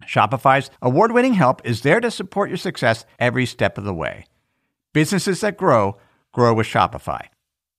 Shopify's 0.04 0.70
award 0.82 1.12
winning 1.12 1.36
help 1.36 1.62
is 1.64 1.82
there 1.82 2.02
to 2.02 2.12
support 2.12 2.50
your 2.50 2.58
success 2.58 3.06
every 3.20 3.46
step 3.46 3.78
of 3.78 3.84
the 3.84 3.94
way. 3.94 4.26
Businesses 4.94 5.42
that 5.42 5.58
grow, 5.58 5.98
grow 6.32 6.54
with 6.54 6.68
Shopify. 6.68 7.28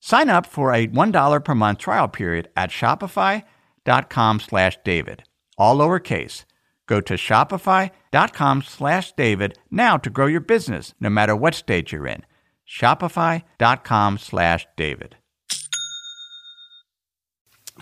Sign 0.01 0.31
up 0.31 0.47
for 0.47 0.73
a 0.73 0.87
$1 0.87 1.45
per 1.45 1.55
month 1.55 1.79
trial 1.79 2.09
period 2.09 2.49
at 2.57 2.71
shopify.com 2.71 4.41
slash 4.41 4.79
David, 4.85 5.25
all 5.59 5.79
lowercase. 5.79 6.45
Go 6.87 7.01
to 7.01 7.14
shopify.com 7.14 8.62
slash 8.62 9.12
David 9.12 9.59
now 9.70 9.96
to 9.96 10.11
grow 10.11 10.27
your 10.27 10.40
business, 10.40 10.94
no 11.01 11.11
matter 11.11 11.35
what 11.35 11.55
stage 11.55 11.92
you're 11.92 12.07
in. 12.07 12.25
Shopify.com 12.66 14.18
slash 14.18 14.66
David. 14.77 15.16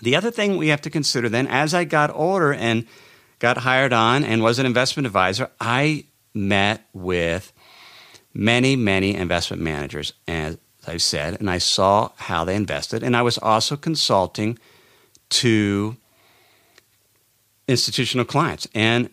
The 0.03 0.17
other 0.17 0.31
thing 0.31 0.57
we 0.57 0.69
have 0.69 0.81
to 0.83 0.91
consider 0.91 1.29
then, 1.29 1.47
as 1.47 1.73
I 1.73 1.85
got 1.85 2.11
older 2.15 2.53
and 2.53 2.87
got 3.39 3.59
hired 3.59 3.93
on 3.93 4.25
and 4.25 4.43
was 4.43 4.59
an 4.59 4.67
investment 4.67 5.07
advisor, 5.07 5.51
I 5.61 6.07
met 6.35 6.87
with 6.93 7.53
many, 8.33 8.75
many 8.75 9.15
investment 9.15 9.63
managers, 9.63 10.13
as 10.27 10.59
I've 10.87 11.03
said, 11.03 11.39
and 11.41 11.49
I 11.49 11.59
saw 11.59 12.11
how 12.17 12.45
they 12.45 12.57
invested. 12.57 13.03
And 13.03 13.17
I 13.17 13.23
was 13.23 13.39
also 13.39 13.77
consulting 13.77 14.59
to 15.31 15.97
institutional 17.69 18.25
clients 18.25 18.69
and 18.75 19.11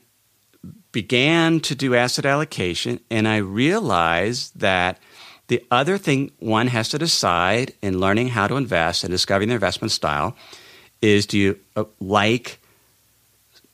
began 0.91 1.59
to 1.61 1.75
do 1.75 1.95
asset 1.95 2.25
allocation. 2.25 2.99
And 3.09 3.27
I 3.27 3.37
realized 3.37 4.59
that 4.59 4.99
the 5.47 5.63
other 5.71 5.97
thing 5.97 6.31
one 6.39 6.67
has 6.67 6.89
to 6.89 6.97
decide 6.97 7.73
in 7.81 7.99
learning 7.99 8.29
how 8.29 8.47
to 8.47 8.55
invest 8.55 9.03
and 9.03 9.11
discovering 9.11 9.49
their 9.49 9.57
investment 9.57 9.91
style 9.91 10.35
is 11.01 11.25
do 11.25 11.37
you 11.37 11.59
uh, 11.75 11.85
like 11.99 12.59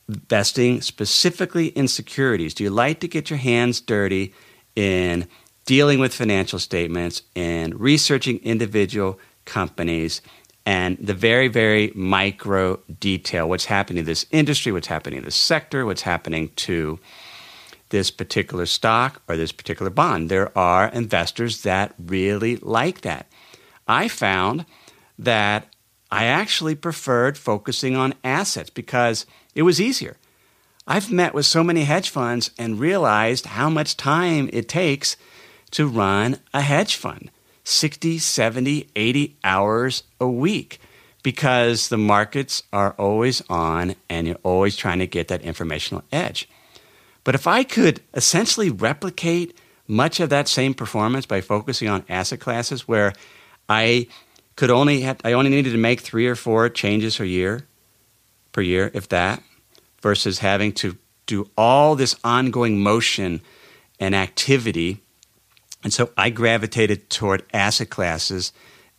investing 0.07 0.81
specifically 0.81 1.67
in 1.67 1.87
securities? 1.87 2.53
Do 2.53 2.63
you 2.63 2.69
like 2.69 2.99
to 3.01 3.07
get 3.07 3.29
your 3.29 3.37
hands 3.37 3.81
dirty 3.81 4.33
in 4.75 5.27
dealing 5.65 5.99
with 5.99 6.13
financial 6.13 6.59
statements 6.59 7.21
and 7.35 7.79
researching 7.79 8.39
individual 8.39 9.19
companies 9.45 10.21
and 10.67 10.97
the 10.97 11.13
very, 11.13 11.47
very 11.47 11.93
micro 11.95 12.77
detail 12.99 13.47
what's 13.47 13.63
happening 13.63 14.03
to 14.03 14.05
this 14.05 14.25
industry, 14.31 14.73
what's 14.73 14.87
happening 14.87 15.19
to 15.19 15.25
this 15.25 15.37
sector, 15.37 15.85
what's 15.85 16.01
happening 16.01 16.49
to 16.57 16.99
this 17.87 18.11
particular 18.11 18.65
stock 18.65 19.21
or 19.29 19.37
this 19.37 19.53
particular 19.53 19.89
bond. 19.89 20.27
There 20.27 20.55
are 20.57 20.89
investors 20.89 21.61
that 21.61 21.95
really 21.97 22.57
like 22.57 22.99
that. 23.01 23.27
I 23.87 24.09
found 24.09 24.65
that 25.17 25.73
I 26.11 26.25
actually 26.25 26.75
preferred 26.75 27.37
focusing 27.37 27.95
on 27.95 28.15
assets 28.25 28.69
because 28.69 29.25
it 29.55 29.61
was 29.61 29.79
easier. 29.79 30.17
I've 30.85 31.09
met 31.09 31.33
with 31.33 31.45
so 31.45 31.63
many 31.63 31.85
hedge 31.85 32.09
funds 32.09 32.51
and 32.57 32.77
realized 32.77 33.45
how 33.45 33.69
much 33.69 33.95
time 33.95 34.49
it 34.51 34.67
takes 34.67 35.15
to 35.71 35.87
run 35.87 36.39
a 36.53 36.59
hedge 36.59 36.97
fund 36.97 37.31
60, 37.67 38.17
70, 38.17 38.87
80 38.95 39.37
hours 39.43 40.03
a 40.21 40.27
week 40.27 40.79
because 41.21 41.89
the 41.89 41.97
markets 41.97 42.63
are 42.71 42.93
always 42.93 43.41
on 43.49 43.95
and 44.09 44.25
you're 44.25 44.37
always 44.43 44.77
trying 44.77 44.99
to 44.99 45.07
get 45.07 45.27
that 45.27 45.41
informational 45.41 46.01
edge. 46.09 46.47
But 47.25 47.35
if 47.35 47.45
I 47.45 47.65
could 47.65 47.99
essentially 48.13 48.69
replicate 48.69 49.57
much 49.85 50.21
of 50.21 50.29
that 50.29 50.47
same 50.47 50.73
performance 50.73 51.25
by 51.25 51.41
focusing 51.41 51.89
on 51.89 52.05
asset 52.07 52.39
classes 52.39 52.87
where 52.87 53.11
I 53.67 54.07
could 54.55 54.71
only 54.71 55.01
have, 55.01 55.19
I 55.25 55.33
only 55.33 55.49
needed 55.49 55.71
to 55.71 55.77
make 55.77 55.99
three 55.99 56.27
or 56.27 56.35
four 56.35 56.69
changes 56.69 57.19
a 57.19 57.27
year 57.27 57.67
per 58.53 58.61
year, 58.61 58.91
if 58.93 59.09
that, 59.09 59.43
versus 60.01 60.39
having 60.39 60.71
to 60.73 60.97
do 61.25 61.49
all 61.57 61.95
this 61.95 62.15
ongoing 62.23 62.81
motion 62.81 63.41
and 63.99 64.15
activity. 64.15 65.01
And 65.87 65.93
so 65.93 66.09
I 66.17 66.31
gravitated 66.31 67.09
toward 67.09 67.45
asset 67.53 67.89
classes 67.89 68.51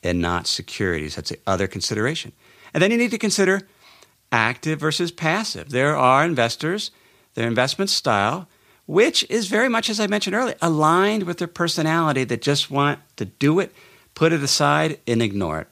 and 0.03 0.23
not 0.23 0.47
securities. 0.47 1.17
That's 1.17 1.29
the 1.29 1.39
other 1.47 1.67
consideration. 1.67 2.33
And 2.73 2.83
then 2.83 2.91
you 2.91 2.97
need 2.97 3.11
to 3.11 3.19
consider 3.19 3.69
active 4.33 4.81
versus 4.81 5.13
passive. 5.13 5.69
There 5.69 5.99
are 5.99 6.25
investors 6.25 6.91
their 7.35 7.47
investment 7.47 7.91
style, 7.91 8.49
which 8.87 9.23
is 9.29 9.49
very 9.49 9.69
much, 9.69 9.91
as 9.91 10.01
I 10.01 10.07
mentioned 10.07 10.35
earlier, 10.35 10.55
aligned 10.63 11.25
with 11.25 11.37
their 11.37 11.47
personality 11.47 12.25
that 12.25 12.41
just 12.41 12.71
want 12.71 13.01
to 13.17 13.27
do 13.27 13.61
it, 13.61 13.75
put 14.15 14.33
it 14.33 14.43
aside, 14.43 14.99
and 15.07 15.21
ignore 15.21 15.61
it, 15.61 15.69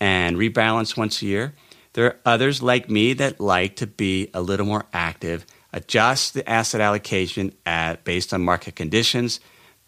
and 0.00 0.36
rebalance 0.36 0.96
once 0.96 1.22
a 1.22 1.26
year. 1.26 1.54
There 1.92 2.06
are 2.06 2.18
others 2.26 2.60
like 2.60 2.90
me 2.90 3.12
that 3.12 3.38
like 3.38 3.76
to 3.76 3.86
be 3.86 4.28
a 4.34 4.42
little 4.42 4.66
more 4.66 4.86
active, 4.92 5.46
adjust 5.72 6.34
the 6.34 6.50
asset 6.50 6.80
allocation 6.80 7.54
at, 7.64 8.02
based 8.02 8.34
on 8.34 8.42
market 8.42 8.74
conditions, 8.74 9.38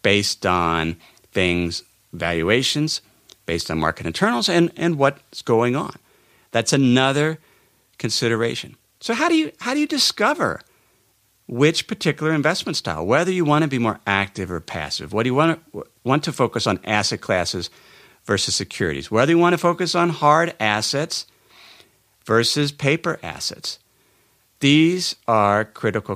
based 0.05 0.45
on 0.45 0.95
things, 1.31 1.81
valuations, 2.13 3.01
based 3.47 3.71
on 3.71 3.79
market 3.79 4.05
internals, 4.05 4.47
and, 4.47 4.71
and 4.77 4.99
what's 4.99 5.41
going 5.41 5.75
on. 5.75 5.95
That's 6.51 6.73
another 6.73 7.39
consideration. 7.97 8.75
So 8.99 9.15
how 9.15 9.29
do 9.29 9.35
you 9.35 9.51
how 9.61 9.73
do 9.73 9.79
you 9.79 9.87
discover 9.87 10.61
which 11.47 11.87
particular 11.87 12.33
investment 12.33 12.77
style, 12.77 13.03
whether 13.03 13.31
you 13.31 13.45
want 13.45 13.63
to 13.63 13.67
be 13.67 13.79
more 13.79 13.99
active 14.05 14.51
or 14.51 14.59
passive, 14.59 15.11
What 15.11 15.23
do 15.23 15.29
you 15.29 15.33
want 15.33 15.59
to, 15.73 15.87
want 16.03 16.23
to 16.25 16.31
focus 16.31 16.67
on 16.67 16.79
asset 16.83 17.21
classes 17.21 17.71
versus 18.25 18.55
securities, 18.55 19.09
whether 19.09 19.31
you 19.31 19.39
want 19.39 19.53
to 19.53 19.57
focus 19.57 19.95
on 19.95 20.09
hard 20.09 20.53
assets 20.59 21.25
versus 22.25 22.71
paper 22.71 23.19
assets. 23.23 23.79
These 24.59 25.15
are 25.27 25.65
critical 25.65 26.15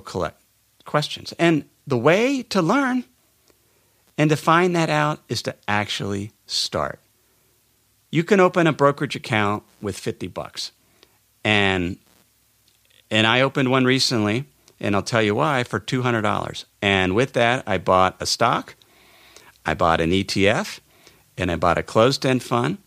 questions. 0.86 1.34
And 1.40 1.66
the 1.88 1.98
way 1.98 2.44
to 2.44 2.62
learn 2.62 3.04
and 4.20 4.30
to 4.30 4.36
find 4.36 4.76
that 4.76 4.90
out 4.90 5.22
is 5.30 5.42
to 5.44 5.56
actually 5.66 6.34
start. 6.46 7.00
You 8.12 8.26
can 8.26 8.42
open 8.42 8.68
a 8.68 8.74
brokerage 8.74 9.16
account 9.16 9.64
with 9.82 9.98
50 9.98 10.28
bucks. 10.28 10.74
And 11.44 11.98
and 13.10 13.26
I 13.26 13.42
opened 13.42 13.72
one 13.72 13.86
recently 13.86 14.46
and 14.80 14.96
I'll 14.96 15.02
tell 15.02 15.22
you 15.22 15.36
why, 15.36 15.64
for 15.64 15.80
$200. 15.80 16.66
And 16.82 17.16
with 17.16 17.34
that, 17.34 17.64
I 17.66 17.78
bought 17.78 18.18
a 18.20 18.26
stock, 18.26 18.76
I 19.66 19.74
bought 19.74 20.02
an 20.02 20.12
ETF, 20.12 20.80
and 21.38 21.50
I 21.50 21.56
bought 21.56 21.78
a 21.78 21.84
closed 21.84 22.26
end 22.26 22.44
fund. 22.44 22.78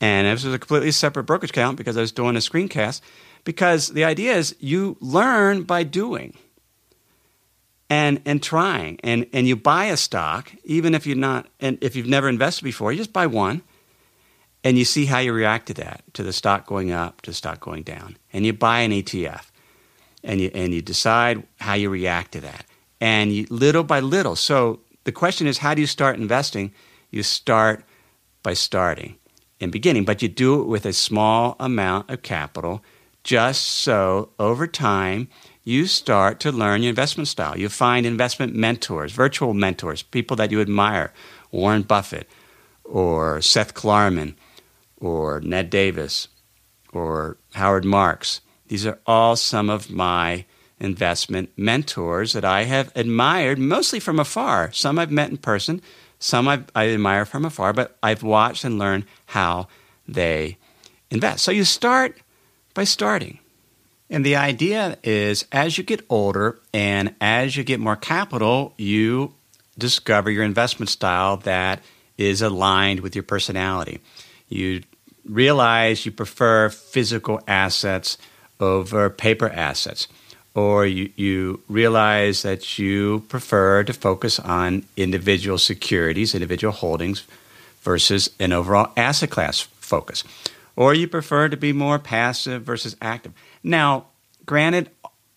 And 0.00 0.28
this 0.28 0.44
was 0.44 0.54
a 0.54 0.58
completely 0.60 0.92
separate 0.92 1.24
brokerage 1.24 1.50
account 1.50 1.76
because 1.76 1.96
I 1.96 2.02
was 2.02 2.12
doing 2.12 2.36
a 2.36 2.40
screencast. 2.40 3.00
Because 3.42 3.88
the 3.88 4.04
idea 4.04 4.34
is 4.34 4.54
you 4.60 4.96
learn 5.00 5.64
by 5.64 5.82
doing 5.82 6.34
and 7.90 8.20
and 8.24 8.42
trying. 8.42 8.98
And 9.02 9.26
and 9.32 9.46
you 9.46 9.56
buy 9.56 9.86
a 9.86 9.96
stock, 9.96 10.52
even 10.64 10.94
if 10.94 11.06
you're 11.06 11.16
not 11.16 11.48
and 11.60 11.78
if 11.82 11.96
you've 11.96 12.06
never 12.06 12.28
invested 12.28 12.64
before, 12.64 12.92
you 12.92 12.98
just 12.98 13.12
buy 13.12 13.26
one 13.26 13.62
and 14.64 14.76
you 14.76 14.84
see 14.84 15.06
how 15.06 15.18
you 15.18 15.32
react 15.32 15.66
to 15.66 15.74
that, 15.74 16.02
to 16.14 16.22
the 16.22 16.32
stock 16.32 16.66
going 16.66 16.90
up, 16.90 17.22
to 17.22 17.30
the 17.30 17.34
stock 17.34 17.60
going 17.60 17.82
down. 17.82 18.16
And 18.32 18.44
you 18.44 18.52
buy 18.52 18.80
an 18.80 18.90
ETF 18.90 19.50
and 20.24 20.40
you 20.40 20.50
and 20.54 20.74
you 20.74 20.82
decide 20.82 21.44
how 21.60 21.74
you 21.74 21.90
react 21.90 22.32
to 22.32 22.40
that, 22.40 22.64
and 23.00 23.32
you, 23.32 23.46
little 23.50 23.84
by 23.84 24.00
little. 24.00 24.36
So 24.36 24.80
the 25.04 25.12
question 25.12 25.46
is, 25.46 25.58
how 25.58 25.74
do 25.74 25.80
you 25.80 25.86
start 25.86 26.18
investing? 26.18 26.72
You 27.10 27.22
start 27.22 27.84
by 28.42 28.54
starting 28.54 29.16
and 29.60 29.72
beginning, 29.72 30.04
but 30.04 30.22
you 30.22 30.28
do 30.28 30.60
it 30.60 30.66
with 30.66 30.86
a 30.86 30.92
small 30.92 31.56
amount 31.58 32.10
of 32.10 32.22
capital, 32.22 32.82
just 33.24 33.64
so 33.64 34.30
over 34.38 34.66
time 34.66 35.28
you 35.68 35.86
start 35.86 36.40
to 36.40 36.52
learn 36.52 36.82
your 36.82 36.90
investment 36.90 37.28
style. 37.28 37.58
You 37.58 37.68
find 37.68 38.06
investment 38.06 38.54
mentors, 38.54 39.12
virtual 39.12 39.54
mentors, 39.54 40.02
people 40.02 40.36
that 40.36 40.50
you 40.50 40.60
admire, 40.60 41.12
Warren 41.52 41.82
Buffett, 41.82 42.28
or 42.84 43.40
Seth 43.42 43.74
Klarman, 43.74 44.34
or 44.96 45.40
Ned 45.40 45.70
Davis, 45.70 46.28
or 46.92 47.36
Howard 47.54 47.84
Marks 47.84 48.40
these 48.68 48.86
are 48.86 48.98
all 49.06 49.34
some 49.34 49.68
of 49.70 49.90
my 49.90 50.44
investment 50.78 51.50
mentors 51.56 52.34
that 52.34 52.44
I 52.44 52.64
have 52.64 52.92
admired 52.94 53.58
mostly 53.58 53.98
from 53.98 54.20
afar. 54.20 54.70
Some 54.72 54.98
I've 54.98 55.10
met 55.10 55.30
in 55.30 55.38
person, 55.38 55.82
some 56.18 56.46
I've, 56.46 56.66
I 56.74 56.88
admire 56.88 57.24
from 57.24 57.44
afar, 57.44 57.72
but 57.72 57.96
I've 58.02 58.22
watched 58.22 58.64
and 58.64 58.78
learned 58.78 59.06
how 59.26 59.68
they 60.06 60.58
invest. 61.10 61.44
So 61.44 61.50
you 61.50 61.64
start 61.64 62.18
by 62.74 62.84
starting. 62.84 63.40
And 64.10 64.24
the 64.24 64.36
idea 64.36 64.96
is 65.02 65.44
as 65.52 65.76
you 65.76 65.84
get 65.84 66.04
older 66.08 66.58
and 66.72 67.14
as 67.20 67.56
you 67.56 67.64
get 67.64 67.80
more 67.80 67.96
capital, 67.96 68.72
you 68.78 69.34
discover 69.76 70.30
your 70.30 70.44
investment 70.44 70.88
style 70.88 71.36
that 71.38 71.82
is 72.16 72.42
aligned 72.42 73.00
with 73.00 73.14
your 73.14 73.22
personality. 73.22 74.00
You 74.48 74.82
realize 75.24 76.06
you 76.06 76.12
prefer 76.12 76.70
physical 76.70 77.40
assets 77.46 78.18
over 78.60 79.08
paper 79.10 79.48
assets, 79.48 80.08
or 80.54 80.84
you, 80.86 81.12
you 81.14 81.62
realize 81.68 82.42
that 82.42 82.78
you 82.78 83.24
prefer 83.28 83.84
to 83.84 83.92
focus 83.92 84.40
on 84.40 84.84
individual 84.96 85.58
securities, 85.58 86.34
individual 86.34 86.72
holdings, 86.72 87.24
versus 87.82 88.30
an 88.40 88.52
overall 88.52 88.90
asset 88.96 89.30
class 89.30 89.60
focus, 89.60 90.24
or 90.78 90.94
you 90.94 91.08
prefer 91.08 91.48
to 91.48 91.56
be 91.56 91.72
more 91.72 91.98
passive 91.98 92.62
versus 92.62 92.94
active. 93.02 93.32
Now, 93.64 94.06
granted, 94.46 94.88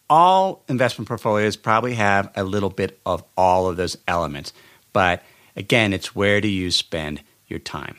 all 0.08 0.64
investment 0.70 1.08
portfolios 1.08 1.56
probably 1.56 1.96
have 1.96 2.32
a 2.36 2.44
little 2.44 2.70
bit 2.70 3.00
of 3.08 3.24
all 3.36 3.68
of 3.68 3.76
those 3.76 3.98
elements, 4.08 4.54
but 4.94 5.24
again, 5.56 5.94
it's 5.94 6.16
where 6.16 6.42
do 6.42 6.48
you 6.48 6.70
spend 6.70 7.24
your 7.48 7.58
time. 7.58 7.98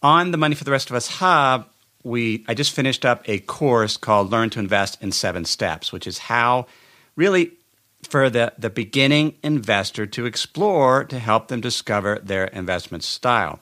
On 0.00 0.30
the 0.30 0.38
Money 0.38 0.54
for 0.54 0.62
the 0.62 0.70
Rest 0.70 0.90
of 0.90 0.96
Us 0.96 1.08
Hub, 1.08 1.68
we 2.04 2.44
I 2.46 2.54
just 2.54 2.70
finished 2.70 3.04
up 3.04 3.28
a 3.28 3.40
course 3.40 3.96
called 3.96 4.30
Learn 4.30 4.48
to 4.50 4.60
Invest 4.60 5.02
in 5.02 5.10
7 5.10 5.44
Steps, 5.44 5.90
which 5.90 6.06
is 6.06 6.18
how 6.18 6.68
really 7.16 7.50
for 8.08 8.30
the, 8.30 8.52
the 8.56 8.70
beginning 8.70 9.34
investor 9.42 10.06
to 10.06 10.24
explore 10.24 11.02
to 11.02 11.18
help 11.18 11.48
them 11.48 11.60
discover 11.60 12.20
their 12.22 12.44
investment 12.44 13.02
style. 13.02 13.58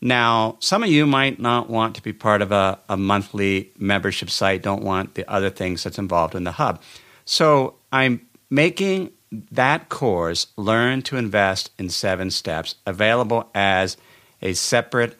Now, 0.00 0.56
some 0.60 0.82
of 0.82 0.88
you 0.88 1.06
might 1.06 1.38
not 1.40 1.68
want 1.68 1.94
to 1.96 2.02
be 2.02 2.12
part 2.12 2.40
of 2.40 2.52
a, 2.52 2.78
a 2.88 2.96
monthly 2.96 3.70
membership 3.78 4.30
site, 4.30 4.62
don't 4.62 4.82
want 4.82 5.14
the 5.14 5.30
other 5.30 5.50
things 5.50 5.84
that's 5.84 5.98
involved 5.98 6.34
in 6.34 6.44
the 6.44 6.52
hub. 6.52 6.82
So 7.24 7.74
I'm 7.92 8.26
making 8.48 9.12
that 9.52 9.88
course, 9.88 10.46
Learn 10.56 11.02
to 11.02 11.16
Invest 11.16 11.70
in 11.78 11.90
Seven 11.90 12.30
Steps, 12.30 12.76
available 12.86 13.50
as 13.54 13.96
a 14.42 14.54
separate 14.54 15.18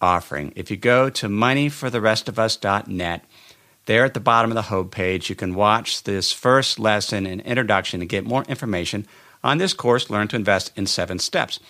offering. 0.00 0.52
If 0.56 0.70
you 0.70 0.76
go 0.76 1.08
to 1.10 1.28
moneyfortherestofus.net, 1.28 3.24
There 3.86 4.04
at 4.04 4.14
the 4.14 4.20
bottom 4.20 4.50
of 4.50 4.56
the 4.56 4.62
home 4.62 4.88
page, 4.88 5.30
you 5.30 5.36
can 5.36 5.54
watch 5.54 6.02
this 6.02 6.32
first 6.32 6.80
lesson 6.80 7.24
and 7.24 7.40
introduction 7.42 8.00
and 8.00 8.10
get 8.10 8.26
more 8.26 8.42
information 8.48 9.06
on 9.44 9.58
this 9.58 9.74
course, 9.74 10.10
Learn 10.10 10.26
to 10.28 10.36
Invest 10.36 10.72
in 10.76 10.86
Seven 10.86 11.20
Steps. 11.20 11.60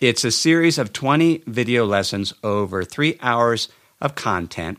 It's 0.00 0.24
a 0.24 0.32
series 0.32 0.76
of 0.76 0.92
20 0.92 1.44
video 1.46 1.86
lessons 1.86 2.34
over 2.42 2.82
three 2.82 3.16
hours 3.22 3.68
of 4.00 4.16
content, 4.16 4.78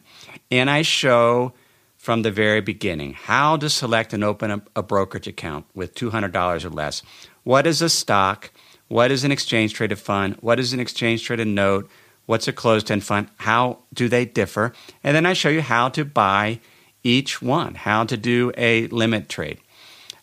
and 0.51 0.69
I 0.69 0.82
show 0.82 1.54
from 1.95 2.21
the 2.21 2.32
very 2.32 2.60
beginning 2.60 3.13
how 3.13 3.56
to 3.58 3.69
select 3.69 4.12
and 4.12 4.25
open 4.25 4.51
a, 4.51 4.62
a 4.75 4.84
brokerage 4.84 5.25
account 5.25 5.67
with 5.73 5.95
$200 5.95 6.65
or 6.65 6.69
less. 6.69 7.01
What 7.43 7.65
is 7.65 7.82
a 7.82 7.88
stock? 7.88 8.51
What 8.89 9.10
is 9.10 9.23
an 9.23 9.32
exchange 9.32 9.73
traded 9.73 9.99
fund? 9.99 10.36
What 10.41 10.60
is 10.60 10.73
an 10.73 10.82
exchange 10.82 11.23
traded 11.23 11.47
note? 11.47 11.89
What's 12.25 12.49
a 12.49 12.54
closed 12.54 12.91
end 12.91 13.06
fund? 13.06 13.30
How 13.38 13.80
do 13.93 14.10
they 14.10 14.25
differ? 14.25 14.73
And 15.01 15.15
then 15.15 15.25
I 15.25 15.32
show 15.32 15.49
you 15.49 15.62
how 15.62 15.88
to 15.89 16.04
buy 16.04 16.60
each 17.04 17.41
one, 17.41 17.75
how 17.75 18.04
to 18.04 18.17
do 18.17 18.51
a 18.58 18.88
limit 18.88 19.30
trade. 19.30 19.60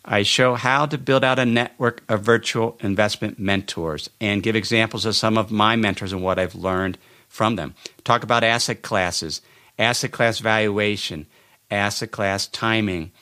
I 0.05 0.25
show 0.25 0.55
how 0.55 0.87
to 0.87 0.99
build 0.99 1.23
out 1.23 1.39
a 1.39 1.47
network 1.47 2.03
of 2.09 2.23
virtual 2.23 2.77
investment 2.81 3.39
mentors 3.39 4.11
and 4.21 4.43
give 4.43 4.57
examples 4.57 5.07
of 5.07 5.15
some 5.15 5.39
of 5.39 5.51
my 5.51 5.77
mentors 5.77 6.13
and 6.13 6.23
what 6.23 6.39
I've 6.39 6.55
learned 6.55 6.99
from 7.29 7.57
them. 7.57 7.75
Talk 8.05 8.25
about 8.25 8.43
asset 8.43 8.83
classes, 8.83 9.41
asset 9.79 10.11
class 10.11 10.41
valuation, 10.41 11.27
asset 11.71 12.11
class 12.11 12.47
timing, 12.49 13.13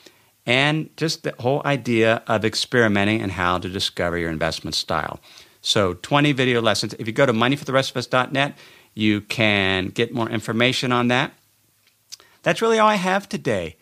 and 0.45 0.89
just 0.97 1.23
the 1.23 1.35
whole 1.39 1.61
idea 1.65 2.23
of 2.27 2.43
experimenting 2.43 3.21
and 3.21 3.31
how 3.31 3.59
to 3.59 3.69
discover 3.69 4.17
your 4.17 4.31
investment 4.31 4.75
style. 4.75 5.19
So, 5.61 5.93
20 5.93 6.31
video 6.31 6.61
lessons. 6.61 6.95
If 6.97 7.05
you 7.05 7.13
go 7.13 7.27
to 7.27 7.33
moneyfortherestofus.net, 7.33 8.57
you 8.95 9.21
can 9.21 9.87
get 9.87 10.13
more 10.13 10.29
information 10.29 10.91
on 10.91 11.09
that. 11.09 11.33
That's 12.41 12.61
really 12.61 12.79
all 12.79 12.89
I 12.89 12.95
have 12.95 13.29
today. 13.29 13.75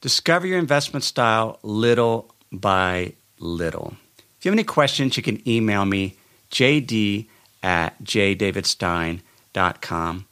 Discover 0.00 0.46
your 0.46 0.58
investment 0.58 1.04
style 1.04 1.58
little 1.62 2.34
by 2.50 3.12
little. 3.38 3.94
If 4.38 4.44
you 4.44 4.50
have 4.50 4.56
any 4.56 4.64
questions, 4.64 5.16
you 5.16 5.22
can 5.22 5.46
email 5.48 5.84
me, 5.84 6.16
jd 6.50 7.26
at 7.62 8.02
jdavidstein.com. 8.02 10.26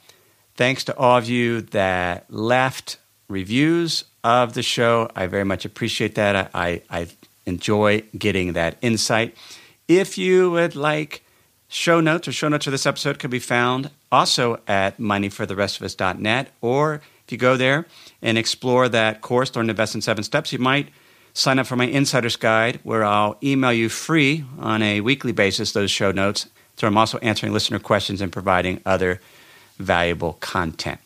Thanks 0.55 0.83
to 0.85 0.97
all 0.97 1.17
of 1.17 1.29
you 1.29 1.61
that 1.61 2.25
left 2.29 2.97
reviews 3.27 4.05
of 4.23 4.53
the 4.53 4.63
show. 4.63 5.09
I 5.15 5.27
very 5.27 5.45
much 5.45 5.65
appreciate 5.65 6.15
that. 6.15 6.49
I, 6.53 6.81
I 6.89 7.07
enjoy 7.45 8.03
getting 8.17 8.53
that 8.53 8.77
insight. 8.81 9.35
If 9.87 10.17
you 10.17 10.51
would 10.51 10.75
like 10.75 11.23
show 11.67 12.01
notes 12.01 12.27
or 12.27 12.31
show 12.31 12.49
notes 12.49 12.65
for 12.65 12.71
this 12.71 12.85
episode 12.85 13.19
can 13.19 13.29
be 13.29 13.39
found 13.39 13.91
also 14.11 14.59
at 14.67 14.97
moneyfortherestofus.net 14.97 16.51
or 16.61 17.01
if 17.29 17.31
you 17.31 17.37
go 17.37 17.57
there 17.57 17.85
and 18.23 18.39
explore 18.39 18.89
that 18.89 19.21
course, 19.21 19.55
Learn 19.55 19.67
to 19.67 19.69
Invest 19.69 19.93
in 19.93 20.01
Seven 20.01 20.23
Steps, 20.23 20.51
you 20.51 20.57
might 20.57 20.89
sign 21.35 21.59
up 21.59 21.67
for 21.67 21.75
my 21.75 21.85
Insider's 21.85 22.35
Guide, 22.35 22.79
where 22.81 23.05
I'll 23.05 23.37
email 23.43 23.71
you 23.71 23.87
free 23.87 24.43
on 24.57 24.81
a 24.81 25.01
weekly 25.01 25.31
basis 25.31 25.73
those 25.73 25.91
show 25.91 26.11
notes. 26.11 26.47
So 26.77 26.87
I'm 26.87 26.97
also 26.97 27.19
answering 27.19 27.53
listener 27.53 27.77
questions 27.77 28.19
and 28.19 28.31
providing 28.31 28.81
other 28.83 29.21
valuable 29.77 30.37
content. 30.39 30.99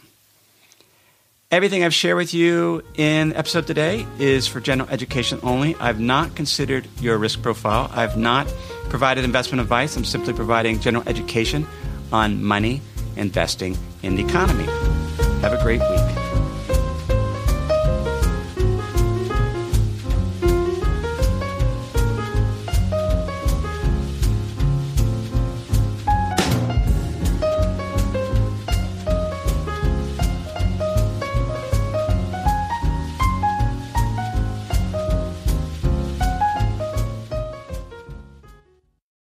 Everything 1.52 1.84
I've 1.84 1.94
shared 1.94 2.16
with 2.16 2.34
you 2.34 2.86
in 2.96 3.34
episode 3.34 3.68
today 3.68 4.08
is 4.18 4.48
for 4.48 4.62
general 4.62 4.88
education 4.90 5.42
only. 5.44 5.76
I've 5.76 6.00
not 6.00 6.38
considered 6.38 6.88
your 7.02 7.18
risk 7.18 7.42
profile. 7.42 7.92
I've 7.94 8.16
not 8.16 8.48
provided 8.88 9.26
investment 9.26 9.60
advice. 9.60 9.98
I'm 9.98 10.06
simply 10.06 10.32
providing 10.32 10.80
general 10.80 11.04
education 11.06 11.68
on 12.14 12.42
money, 12.42 12.82
investing, 13.18 13.78
in 14.04 14.16
the 14.16 14.24
economy. 14.24 14.64
Have 15.44 15.52
a 15.52 15.62
great 15.62 15.82
week. 15.82 16.13